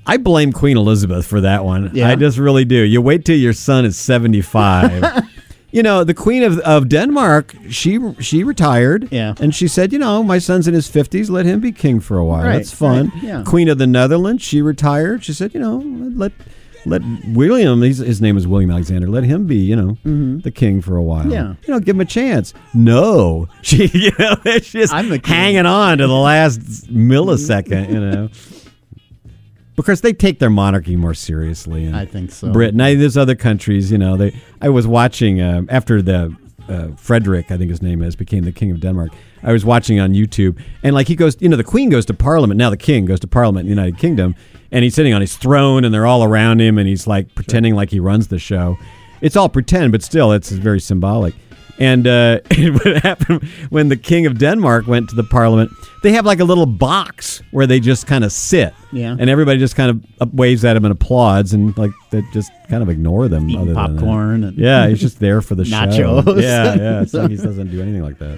[0.08, 1.89] I blame Queen Elizabeth for that one.
[1.96, 2.10] Yeah?
[2.10, 2.76] I just really do.
[2.76, 5.24] You wait till your son is seventy five.
[5.72, 9.12] you know, the Queen of, of Denmark, she she retired.
[9.12, 9.34] Yeah.
[9.39, 11.30] and she said, you know, my son's in his fifties.
[11.32, 12.43] Let him be king for a while.
[12.43, 13.10] Right, That's fun.
[13.16, 13.43] right, yeah.
[13.48, 15.24] Queen of the Netherlands, she retired.
[15.24, 15.78] She said, you know,
[16.16, 16.32] let.
[16.86, 19.08] Let William, his, his name is William Alexander.
[19.08, 19.98] Let him be, you know,
[20.42, 21.22] the king for a while.
[21.22, 21.32] Mm-hmm.
[21.32, 21.56] Yeah.
[21.66, 22.54] you know, give him a chance.
[22.74, 26.60] No, she, you know, she's I'm the hanging on to the last
[26.94, 27.90] millisecond.
[27.90, 28.30] You know,
[29.76, 31.86] because they take their monarchy more seriously.
[31.86, 32.52] And I think so.
[32.52, 33.92] Britain, I, there's other countries.
[33.92, 34.40] You know, they.
[34.62, 36.36] I was watching uh, after the
[36.70, 39.11] uh, Frederick, I think his name is, became the king of Denmark.
[39.43, 42.13] I was watching on YouTube, and like he goes, you know, the Queen goes to
[42.13, 42.57] Parliament.
[42.57, 44.36] Now the King goes to Parliament in the United Kingdom,
[44.72, 47.76] and he's sitting on his throne, and they're all around him, and he's like pretending
[47.76, 48.78] like he runs the show.
[49.22, 51.34] It's all pretend, but still, it's very symbolic.
[51.78, 55.71] And uh, what happened when the King of Denmark went to the Parliament?
[56.03, 59.15] They have like a little box where they just kind of sit, Yeah.
[59.19, 62.84] and everybody just kind of waves at him and applauds, and like they just kind
[62.84, 63.49] of ignore them.
[63.49, 64.01] Eating other than that.
[64.01, 65.76] popcorn and- yeah, he's just there for the show.
[65.76, 66.41] Nachos.
[66.41, 67.01] Yeah, yeah.
[67.01, 68.38] It's like he doesn't do anything like that.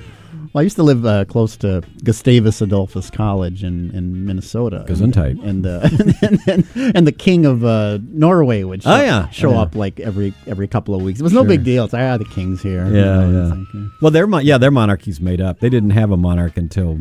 [0.54, 4.86] Well, I used to live uh, close to Gustavus Adolphus College in, in Minnesota.
[4.88, 5.44] Gesundheit.
[5.44, 5.82] And, uh,
[6.22, 6.40] and,
[6.76, 9.30] and, and the king of uh, Norway would show, Oh, yeah.
[9.30, 9.62] show Oh, yeah.
[9.62, 11.20] up like every every couple of weeks.
[11.20, 11.84] It was no big deal.
[11.84, 12.86] It's like, ah, the king's here.
[12.88, 13.54] You Yeah, know, yeah.
[13.54, 15.60] like, uh, Well, their mon- yeah, their monarchy's made up.
[15.60, 17.00] They didn't have a monarch until.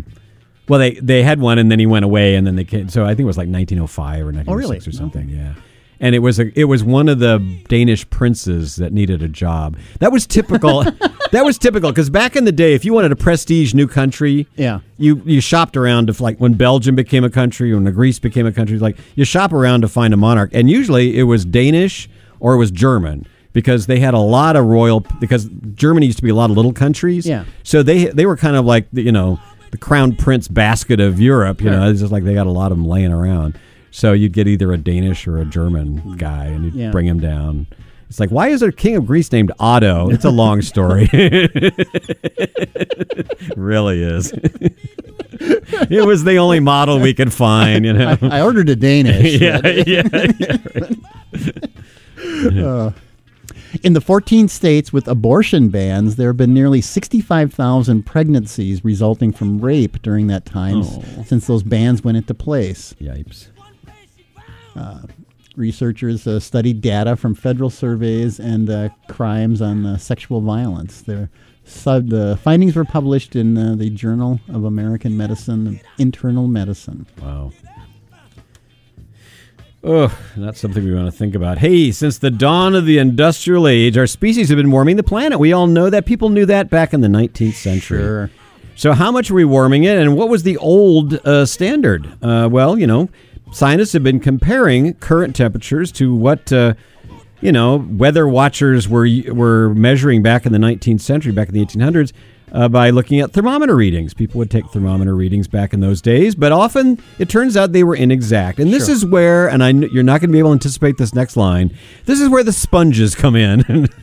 [0.69, 2.89] Well, they they had one and then he went away and then they came.
[2.89, 4.89] So I think it was like 1905 or 1906 really?
[4.89, 5.29] or something.
[5.29, 5.55] Yeah.
[5.99, 7.39] And it was a it was one of the
[7.69, 9.79] Danish princes that needed a job.
[10.01, 10.83] That was typical.
[11.33, 14.47] that was typical because back in the day, if you wanted a prestige new country,
[14.57, 14.81] Yeah.
[14.99, 18.53] you you shopped around to like when Belgium became a country, when Greece became a
[18.53, 22.09] country, like you shop around to find a monarch, and usually it was Danish
[22.41, 26.25] or it was German because they had a lot of royal because Germany used to
[26.25, 27.27] be a lot of little countries.
[27.27, 27.45] Yeah.
[27.63, 29.41] So they they were kind of like the, you know
[29.71, 31.63] the crown prince basket of Europe.
[31.63, 33.59] You know, it's just like they got a lot of them laying around.
[33.97, 36.91] So you'd get either a Danish or a German guy, and you'd Yeah.
[36.91, 37.67] bring him down.
[38.11, 40.11] It's like, why is there a king of Greece named Otto?
[40.11, 41.09] It's a long story.
[43.57, 44.35] really is.
[45.41, 48.19] it was the only model we could find, you know.
[48.21, 49.33] I ordered a Danish.
[49.41, 50.03] yeah, yeah,
[50.39, 50.89] yeah.
[52.63, 52.91] Uh,
[53.83, 59.61] in the 14 states with abortion bans, there have been nearly 65,000 pregnancies resulting from
[59.61, 61.25] rape during that time s- Oh.
[61.27, 62.95] since those bans went into place.
[63.01, 63.49] Yipes.
[65.57, 71.01] Researchers uh, studied data from federal surveys and uh, crimes on uh, sexual violence.
[71.01, 71.31] Their,
[71.64, 77.07] so the findings were published in uh, the Journal of American Medicine, Internal Medicine.
[77.22, 77.53] Wow.
[79.83, 81.59] Ugh, not something we want to think about.
[81.59, 85.39] Hey, since the dawn of the industrial age, our species have been warming the planet.
[85.39, 86.05] We all know that.
[86.05, 88.01] People knew that back in the 19th century.
[88.01, 88.31] Sure.
[88.74, 92.12] So, how much are we warming it, and what was the old uh, standard?
[92.20, 93.09] Uh, well, you know,
[93.53, 96.75] scientists have been comparing current temperatures to what uh,
[97.41, 101.65] you know weather watchers were were measuring back in the 19th century, back in the
[101.65, 102.13] 1800s,
[102.53, 104.15] uh, by looking at thermometer readings.
[104.15, 107.85] People would take thermometer readings back in those days, but often it turns out they
[107.85, 108.59] were inexact.
[108.59, 108.95] And this Sure.
[108.95, 111.77] is where, and I you're not going to be able to anticipate this next line.
[112.05, 113.89] This is where the sponges come in.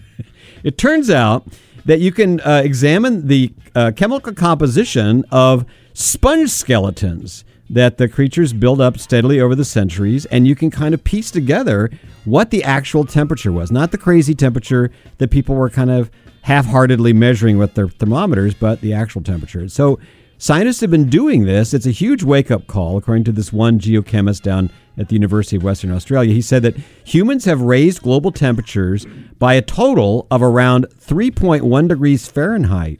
[0.63, 1.45] It turns out
[1.83, 8.53] that you can uh, examine the uh, chemical composition of sponge skeletons that the creatures
[8.53, 11.89] build up steadily over the centuries, and you can kind of piece together
[12.25, 13.71] what the actual temperature was.
[13.71, 16.11] Not the crazy temperature that people were kind of
[16.41, 19.67] half heartedly measuring with their thermometers, but the actual temperature.
[19.69, 19.99] So
[20.43, 21.73] Scientists have been doing this.
[21.73, 25.55] It's a huge wake up call, according to this one geochemist down at the University
[25.55, 26.33] of Western Australia.
[26.33, 29.05] He said that humans have raised global temperatures
[29.39, 32.99] by a total of around 3.1 degrees Fahrenheit,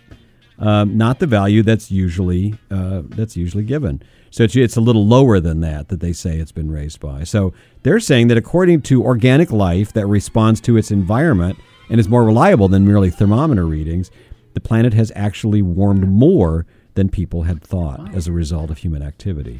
[0.63, 4.01] um, not the value that's usually uh, that's usually given.
[4.31, 7.25] So it's, it's a little lower than that that they say it's been raised by.
[7.25, 7.53] So
[7.83, 11.59] they're saying that according to organic life that responds to its environment
[11.89, 14.09] and is more reliable than merely thermometer readings,
[14.53, 19.01] the planet has actually warmed more than people had thought as a result of human
[19.01, 19.59] activity.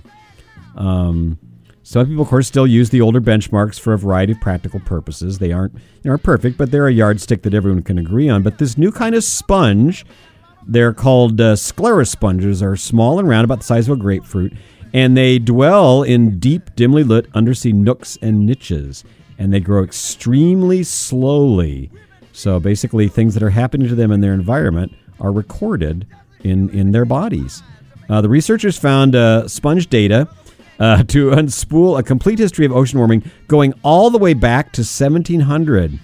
[0.78, 1.38] Um,
[1.84, 5.40] some people, of course, still use the older benchmarks for a variety of practical purposes.
[5.40, 8.42] They aren't they aren't perfect, but they're a yardstick that everyone can agree on.
[8.42, 10.06] But this new kind of sponge,
[10.68, 14.54] they're called uh, sclerosponges, are small and round, about the size of a grapefruit,
[14.94, 19.04] and they dwell in deep, dimly lit undersea nooks and niches,
[19.38, 21.90] and they grow extremely slowly.
[22.32, 26.08] So basically, things that are happening to them in their environment are recorded
[26.44, 27.64] in in their bodies.
[28.10, 30.28] Uh, the researchers found uh, sponge data
[30.80, 34.82] uh, to unspool a complete history of ocean warming going all the way back to
[34.82, 36.00] 1700.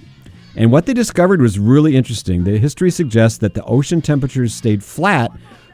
[0.55, 2.43] And what they discovered was really interesting.
[2.43, 5.31] The history suggests that the ocean temperatures stayed flat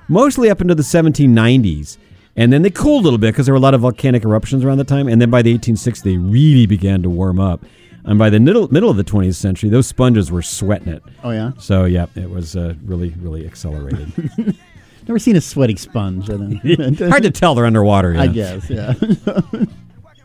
[0.07, 1.97] mostly up into the 1790s.
[2.36, 4.63] And then they cooled a little bit because there were a lot of volcanic eruptions
[4.65, 5.07] around the time.
[5.07, 7.65] And then by the 1860s, they really began to warm up.
[8.03, 11.01] And by the middle, middle of the 20th century, those sponges were sweating it.
[11.23, 14.11] Oh yeah, So, yeah, it was uh, really, really accelerated.
[15.07, 16.28] never seen a sweaty sponge.
[16.99, 18.13] Hard to tell they're underwater.
[18.13, 18.21] Yeah.
[18.21, 18.93] I guess, yeah.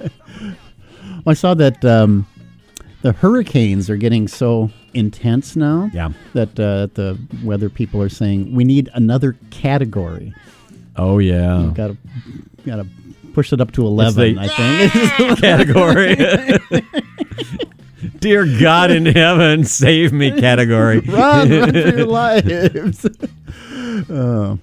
[0.00, 2.26] well, I saw that um,
[3.02, 5.90] the hurricanes are getting so intense now.
[5.92, 6.10] Yeah.
[6.34, 10.32] That uh, the weather people are saying we need another category.
[10.96, 11.70] Oh, yeah.
[11.74, 11.96] Got to,
[12.66, 12.86] got to
[13.32, 14.34] push it up to eleven.
[14.34, 14.48] the- I
[15.18, 15.38] think.
[15.40, 16.16] category.
[18.18, 21.00] Dear God in heaven, save me category.
[21.08, 23.06] run, run for your lives.
[24.10, 24.58] oh.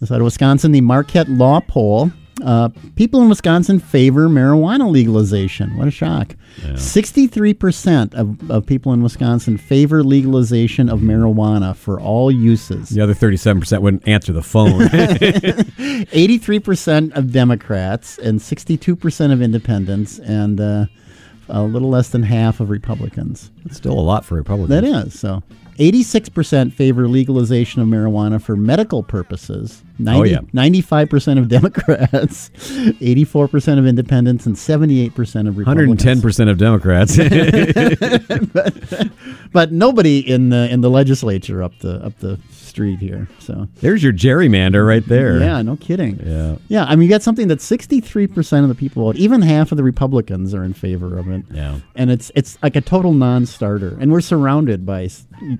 [0.00, 2.10] This out of Wisconsin, the Marquette Law Poll.
[2.46, 5.76] Uh, people in Wisconsin favor marijuana legalization.
[5.76, 6.36] What a shock.
[6.60, 12.90] 63% of, of people in Wisconsin favor legalization of marijuana for all uses.
[12.90, 14.82] The other 37% wouldn't answer the phone.
[14.82, 20.86] 83% of Democrats and 62% of independents and uh,
[21.48, 23.50] a little less than half of Republicans.
[23.64, 24.68] That's still a lot for Republicans.
[24.68, 25.42] That is so.
[25.78, 29.82] Eighty-six percent favor legalization of marijuana for medical purposes.
[29.98, 30.38] 90, Oh, yeah.
[30.52, 36.04] 95% of Democrats, 84% of independents, and 78% of Republicans.
[36.04, 37.16] 110% of Democrats.
[39.52, 42.38] But nobody in the in the legislature up the up the
[42.76, 43.26] street here.
[43.38, 45.38] So There's your gerrymander right there.
[45.40, 46.20] yeah, no kidding.
[46.22, 46.56] Yeah.
[46.68, 49.78] Yeah, I mean, you got something that 63% of the people vote, even half of
[49.78, 51.42] the Republicans are in favor of it.
[51.50, 51.80] Yeah.
[51.94, 53.96] And it's it's like a total non-starter.
[53.98, 55.08] And we're surrounded by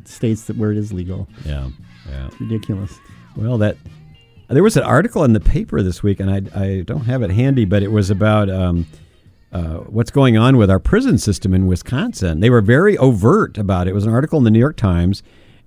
[0.04, 1.26] states that where it is legal.
[1.46, 1.70] Yeah.
[2.06, 2.28] Yeah.
[2.38, 2.92] Ridiculous.
[3.34, 3.78] Well, that
[4.48, 7.30] there was an article in the paper this week, and I, I don't have it
[7.30, 8.86] handy, but it was about um,
[9.52, 12.40] uh, what's going on with our prison system in Wisconsin.
[12.40, 13.92] They were very overt about it.
[13.92, 15.22] It was an article in the New York Times,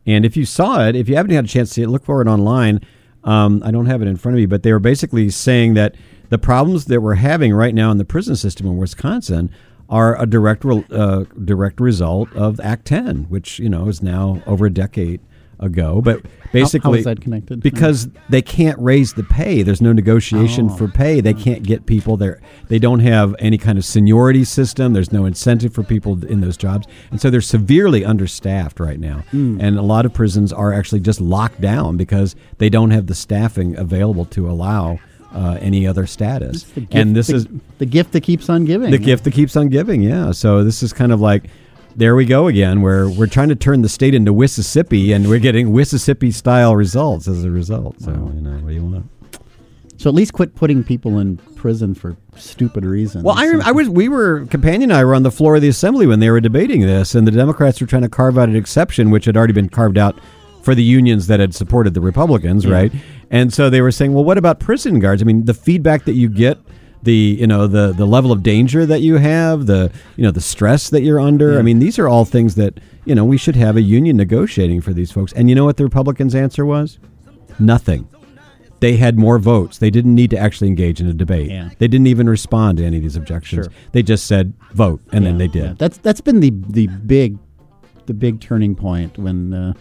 [0.09, 2.03] and if you saw it, if you haven't had a chance to see it, look
[2.03, 2.81] for it online.
[3.23, 5.95] Um, I don't have it in front of me, but they were basically saying that
[6.29, 9.51] the problems that we're having right now in the prison system in Wisconsin
[9.89, 14.41] are a direct re- uh, direct result of Act 10, which you know is now
[14.45, 15.19] over a decade
[15.59, 16.01] ago.
[16.03, 17.61] But basically, How- how is that connected?
[17.61, 19.61] Because they can't raise the pay.
[19.61, 20.75] There's no negotiation Oh.
[20.75, 21.21] for pay.
[21.21, 22.39] They can't get people there.
[22.67, 24.93] They don't have any kind of seniority system.
[24.93, 29.23] There's no incentive for people in those jobs, and so they're severely understaffed right now.
[29.31, 29.57] Hmm.
[29.59, 33.15] And a lot of prisons are actually just locked down because they don't have the
[33.15, 34.99] staffing available to allow
[35.31, 36.63] uh, any other status.
[36.73, 37.47] Gift- and this the- is
[37.77, 38.89] the gift that keeps on giving.
[38.89, 40.01] the gift that keeps on giving.
[40.01, 40.31] Yeah.
[40.31, 41.43] So this is kind of like
[41.95, 45.39] there we go again, where we're trying to turn the state into Mississippi, and we're
[45.39, 47.99] getting Mississippi style results as a result.
[48.01, 49.09] So you know, what do you want?
[49.97, 53.25] So at least quit putting people in prison for stupid reasons.
[53.25, 55.61] Well, I, rem- I was we were companion and I were on the floor of
[55.61, 58.47] the assembly when they were debating this, and the Democrats were trying to carve out
[58.47, 60.17] an exception, which had already been carved out
[60.63, 62.93] for the unions that had supported the Republicans, right?
[63.29, 65.21] And so they were saying, well, what about prison guards?
[65.21, 66.57] I mean, the feedback that you get.
[67.03, 70.41] The you know the the level of danger that you have the you know the
[70.41, 73.55] stress that you're under I mean these are all things that you know we should
[73.55, 76.99] have a union negotiating for these folks and you know what the Republicans answer was
[77.57, 78.09] nothing
[78.79, 79.77] they had more votes.
[79.77, 81.51] They didn't need to actually engage in a debate.
[81.51, 81.69] Yeah.
[81.79, 83.65] They didn't even respond to any of these objections.
[83.65, 83.73] Sure.
[83.91, 85.63] They just said vote, and then they did.
[85.63, 85.73] yeah.
[85.77, 87.37] That's that's been the the big
[88.05, 89.73] the big turning point when uh,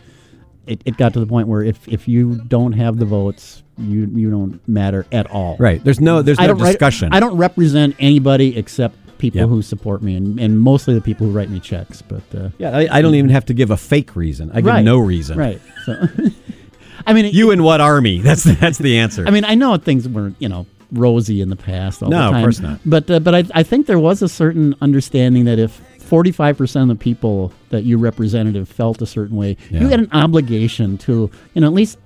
[0.66, 4.06] it, it got to the point where if, if you don't have the votes, you
[4.14, 5.56] you don't matter at all.
[5.58, 5.82] Right.
[5.82, 6.22] There's no.
[6.22, 7.12] There's I no don't discussion.
[7.12, 9.48] I don't represent anybody except people Yep.
[9.48, 12.02] who support me, and, and mostly the people who write me checks.
[12.02, 12.76] But uh, Yeah.
[12.76, 14.50] I, I don't even have to give a fake reason.
[14.52, 15.36] I give right, no reason.
[15.36, 15.60] Right.
[15.86, 16.06] So,
[17.06, 18.18] I mean, it- You and what army?
[18.22, 19.26] That's that's the answer.
[19.26, 22.02] I mean, I know things weren't, you know, rosy in the past.
[22.02, 22.80] All No, the of course not.
[22.86, 26.56] But uh, but I, I think there was a certain understanding that if forty five
[26.56, 29.80] percent of the people that you representative felt a certain way, Yeah.
[29.80, 31.98] you had an obligation to, you know, at least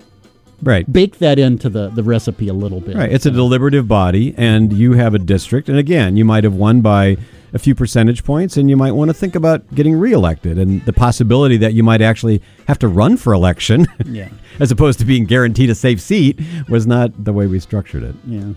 [0.62, 0.90] right.
[0.90, 2.96] bake that into the the recipe a little bit.
[2.96, 3.12] Right.
[3.12, 5.68] It's a deliberative body, and you have a district.
[5.68, 7.16] And again, you might have won by
[7.54, 10.92] a few percentage points, and you might want to think about getting reelected, and the
[10.92, 14.30] possibility that you might actually have to run for election, Yeah.
[14.58, 18.14] as opposed to being guaranteed a safe seat, was not the way we structured it.
[18.26, 18.52] Yeah.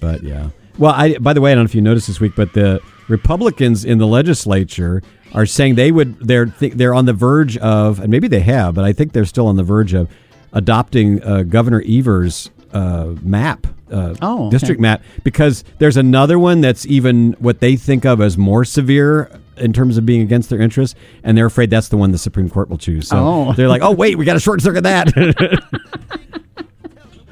[0.00, 0.50] But yeah.
[0.78, 2.80] Well, I by the way, I don't know if you noticed this week, but the
[3.08, 5.02] Republicans in the legislature
[5.34, 8.84] are saying they would they're they're on the verge of, and maybe they have, but
[8.84, 10.08] I think they're still on the verge of
[10.52, 13.66] adopting uh, Governor Evers' uh, map.
[13.92, 14.50] Uh, Oh, okay.
[14.50, 19.30] district map because there's another one that's even what they think of as more severe
[19.58, 22.48] in terms of being against their interests, and they're afraid that's the one the Supreme
[22.48, 23.06] Court will choose.
[23.08, 23.52] So Oh.
[23.52, 25.12] they're like, "Oh, wait, we got to short circuit that."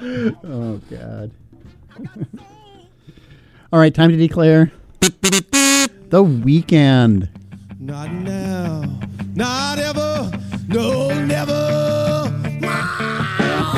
[0.44, 1.30] Oh God.
[3.72, 4.70] All right, time to declare
[6.10, 7.28] the weekend.
[7.84, 8.84] Not now,
[9.34, 10.30] not ever,
[10.68, 12.30] no, never.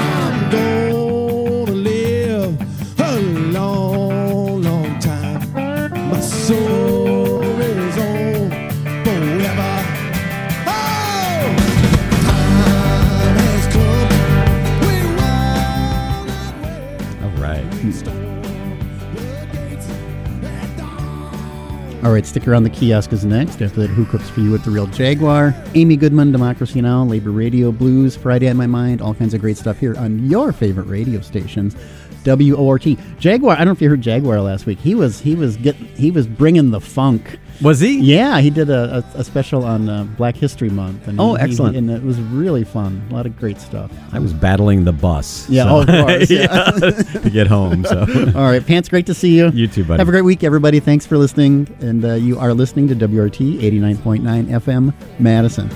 [0.05, 5.41] I'm gonna live a long, long time.
[6.11, 6.84] My soul
[22.05, 22.65] All right, stick around.
[22.65, 23.63] The kiosk is next.
[23.63, 25.55] After that, Who Cooks for You at the Real Jaguar?
[25.75, 29.57] Amy Goodman, Democracy Now!, Labor Radio, Blues, Friday on My Mind, all kinds of great
[29.57, 31.75] stuff here on your favorite radio stations.
[32.25, 32.87] WORT.
[33.19, 33.55] Jaguar.
[33.55, 34.79] I don't know if you heard Jaguar last week.
[34.79, 37.39] He was he was getting he was bringing the funk.
[37.63, 38.01] Was he?
[38.01, 41.07] Yeah, he did a, a, a special on uh, Black History Month.
[41.07, 41.77] And Oh, he- excellent.
[41.77, 43.07] and it was really fun.
[43.11, 43.93] A lot of great stuff.
[44.13, 45.49] I was battling the bus.
[45.49, 46.47] Yeah, so- oh, of course, yeah.
[47.23, 47.85] to get home.
[47.85, 48.01] So
[48.35, 49.51] All right, Pants, great to see you.
[49.51, 49.99] You too, buddy.
[50.01, 50.81] Have a great week, everybody.
[50.81, 51.69] Thanks for listening.
[51.81, 55.71] And uh, you are listening to WORT 89.9 FM, Madison.